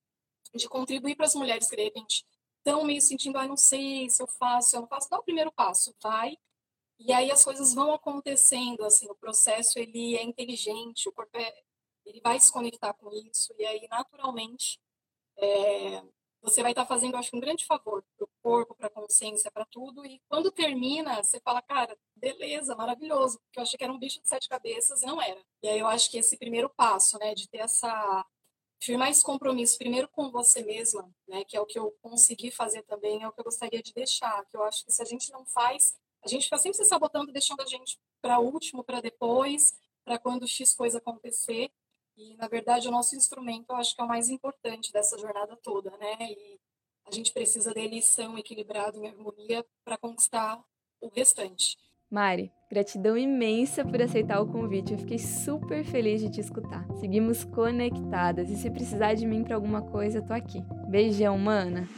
de 0.53 0.67
contribuir 0.67 1.15
para 1.15 1.25
as 1.25 1.35
mulheres 1.35 1.69
que 1.69 1.75
de 1.75 1.83
repente 1.83 2.25
estão 2.57 2.83
meio 2.83 3.01
sentindo, 3.01 3.37
ah, 3.37 3.47
não 3.47 3.57
sei 3.57 4.09
se 4.09 4.21
eu 4.21 4.27
faço, 4.27 4.71
se 4.71 4.75
eu 4.75 4.81
não 4.81 4.87
faço, 4.87 5.09
dá 5.09 5.19
o 5.19 5.23
primeiro 5.23 5.51
passo, 5.51 5.95
vai, 6.01 6.37
e 6.99 7.11
aí 7.11 7.31
as 7.31 7.43
coisas 7.43 7.73
vão 7.73 7.93
acontecendo, 7.93 8.83
assim, 8.85 9.07
o 9.09 9.15
processo 9.15 9.77
ele 9.79 10.15
é 10.15 10.23
inteligente, 10.23 11.09
o 11.09 11.11
corpo 11.11 11.37
é, 11.37 11.53
ele 12.05 12.21
vai 12.21 12.39
se 12.39 12.51
conectar 12.51 12.93
com 12.93 13.11
isso 13.11 13.53
e 13.57 13.65
aí 13.65 13.87
naturalmente 13.89 14.79
é, 15.37 16.01
você 16.45 16.61
vai 16.61 16.71
estar 16.71 16.85
fazendo, 16.85 17.17
acho, 17.17 17.35
um 17.35 17.39
grande 17.39 17.65
favor 17.65 18.03
para 18.15 18.23
o 18.23 18.29
corpo, 18.41 18.75
para 18.75 18.87
a 18.87 18.91
consciência, 18.91 19.51
para 19.51 19.65
tudo. 19.65 20.05
E 20.05 20.21
quando 20.29 20.51
termina, 20.51 21.23
você 21.23 21.39
fala, 21.39 21.61
cara, 21.61 21.97
beleza, 22.15 22.75
maravilhoso, 22.75 23.39
porque 23.39 23.59
eu 23.59 23.63
achei 23.63 23.77
que 23.77 23.83
era 23.83 23.91
um 23.91 23.99
bicho 23.99 24.21
de 24.21 24.29
sete 24.29 24.47
cabeças 24.47 25.01
e 25.01 25.05
não 25.05 25.21
era. 25.21 25.41
E 25.63 25.67
aí 25.67 25.79
eu 25.79 25.87
acho 25.87 26.09
que 26.09 26.17
esse 26.19 26.37
primeiro 26.37 26.69
passo, 26.69 27.17
né, 27.17 27.33
de 27.33 27.49
ter 27.49 27.59
essa 27.59 28.25
firmar 28.81 29.09
esse 29.09 29.23
compromisso 29.23 29.77
primeiro 29.77 30.07
com 30.09 30.29
você 30.29 30.61
mesma, 30.61 31.09
né, 31.27 31.43
que 31.45 31.57
é 31.57 31.61
o 31.61 31.65
que 31.65 31.79
eu 31.79 31.91
consegui 32.01 32.51
fazer 32.51 32.83
também, 32.83 33.23
é 33.23 33.27
o 33.27 33.31
que 33.31 33.39
eu 33.39 33.45
gostaria 33.45 33.81
de 33.81 33.91
deixar, 33.93 34.45
que 34.45 34.55
eu 34.55 34.63
acho 34.63 34.85
que 34.85 34.91
se 34.91 35.01
a 35.01 35.05
gente 35.05 35.31
não 35.31 35.45
faz, 35.45 35.97
a 36.25 36.27
gente 36.27 36.45
fica 36.45 36.57
sempre 36.57 36.77
se 36.77 36.85
sabotando, 36.85 37.31
deixando 37.31 37.61
a 37.61 37.65
gente 37.65 37.99
para 38.19 38.39
último, 38.39 38.83
para 38.83 38.99
depois, 38.99 39.77
para 40.03 40.17
quando 40.17 40.47
X 40.47 40.73
coisa 40.73 40.97
acontecer. 40.97 41.71
E, 42.17 42.35
na 42.35 42.47
verdade, 42.47 42.87
o 42.87 42.91
nosso 42.91 43.15
instrumento 43.15 43.69
eu 43.69 43.75
acho 43.75 43.95
que 43.95 44.01
é 44.01 44.03
o 44.03 44.07
mais 44.07 44.29
importante 44.29 44.91
dessa 44.91 45.17
jornada 45.19 45.55
toda, 45.57 45.95
né? 45.97 46.17
E 46.21 46.59
a 47.05 47.11
gente 47.11 47.31
precisa 47.31 47.73
dele 47.73 48.01
são, 48.01 48.37
equilibrado, 48.37 49.03
em 49.03 49.07
harmonia, 49.07 49.63
para 49.83 49.97
conquistar 49.97 50.63
o 50.99 51.09
restante. 51.09 51.77
Mari, 52.15 52.49
gratidão 52.71 53.17
imensa 53.17 53.83
por 53.83 54.01
aceitar 54.01 54.39
o 54.39 54.47
convite. 54.47 54.93
Eu 54.93 54.99
fiquei 54.99 55.19
super 55.19 55.83
feliz 55.83 56.21
de 56.21 56.29
te 56.29 56.39
escutar. 56.39 56.85
Seguimos 56.97 57.43
conectadas 57.43 58.49
e 58.49 58.55
se 58.55 58.69
precisar 58.69 59.15
de 59.15 59.25
mim 59.25 59.43
para 59.43 59.55
alguma 59.55 59.81
coisa, 59.81 60.19
eu 60.19 60.25
tô 60.25 60.31
aqui. 60.31 60.63
Beijão, 60.87 61.37
mana. 61.37 61.89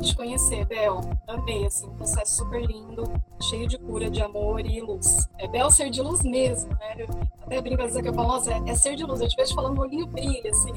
Te 0.00 0.16
conhecer, 0.16 0.64
Bel. 0.64 1.00
Amei, 1.28 1.66
assim, 1.66 1.88
um 1.88 1.94
processo 1.94 2.38
super 2.38 2.62
lindo, 2.62 3.04
cheio 3.42 3.68
de 3.68 3.76
cura, 3.76 4.08
de 4.08 4.22
amor 4.22 4.64
e 4.64 4.80
luz. 4.80 5.28
É 5.38 5.46
Bel 5.46 5.70
ser 5.70 5.90
de 5.90 6.00
luz 6.00 6.22
mesmo, 6.22 6.70
né? 6.70 6.96
Eu 6.98 7.08
até 7.42 7.60
brinco 7.60 7.82
às 7.82 7.88
vezes 7.88 8.00
que 8.00 8.08
eu 8.08 8.14
falo, 8.14 8.28
nossa, 8.28 8.54
é, 8.54 8.70
é 8.70 8.74
ser 8.74 8.96
de 8.96 9.04
luz. 9.04 9.20
Eu 9.20 9.28
te 9.28 9.36
vejo 9.36 9.54
falando, 9.54 9.76
o 9.76 9.82
olhinho 9.82 10.06
brilha, 10.06 10.50
assim. 10.50 10.72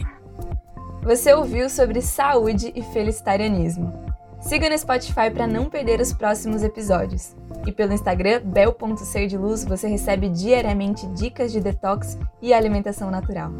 Você 1.04 1.34
ouviu 1.34 1.70
sobre 1.70 2.02
saúde 2.02 2.74
e 2.76 2.84
felicitarianismo. 2.84 3.94
Siga 4.42 4.70
no 4.70 4.78
Spotify 4.78 5.32
para 5.34 5.48
não 5.48 5.70
perder 5.70 6.02
os 6.02 6.12
próximos 6.12 6.64
episódios. 6.64 7.38
E 7.70 7.72
pelo 7.72 7.94
Instagram, 7.94 8.42
bel.serdiluz, 8.46 9.64
você 9.64 9.88
recebe 9.88 10.28
diariamente 10.28 11.06
dicas 11.10 11.52
de 11.52 11.62
detox 11.62 12.18
e 12.42 12.52
alimentação 12.52 13.12
natural. 13.12 13.52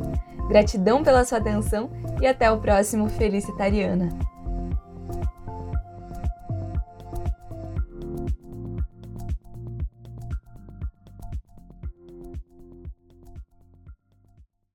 Gratidão 0.48 1.04
pela 1.04 1.24
sua 1.24 1.38
atenção 1.38 1.92
e 2.20 2.26
até 2.26 2.52
o 2.52 2.58
próximo 2.58 3.08
Felicitariana! 3.08 4.10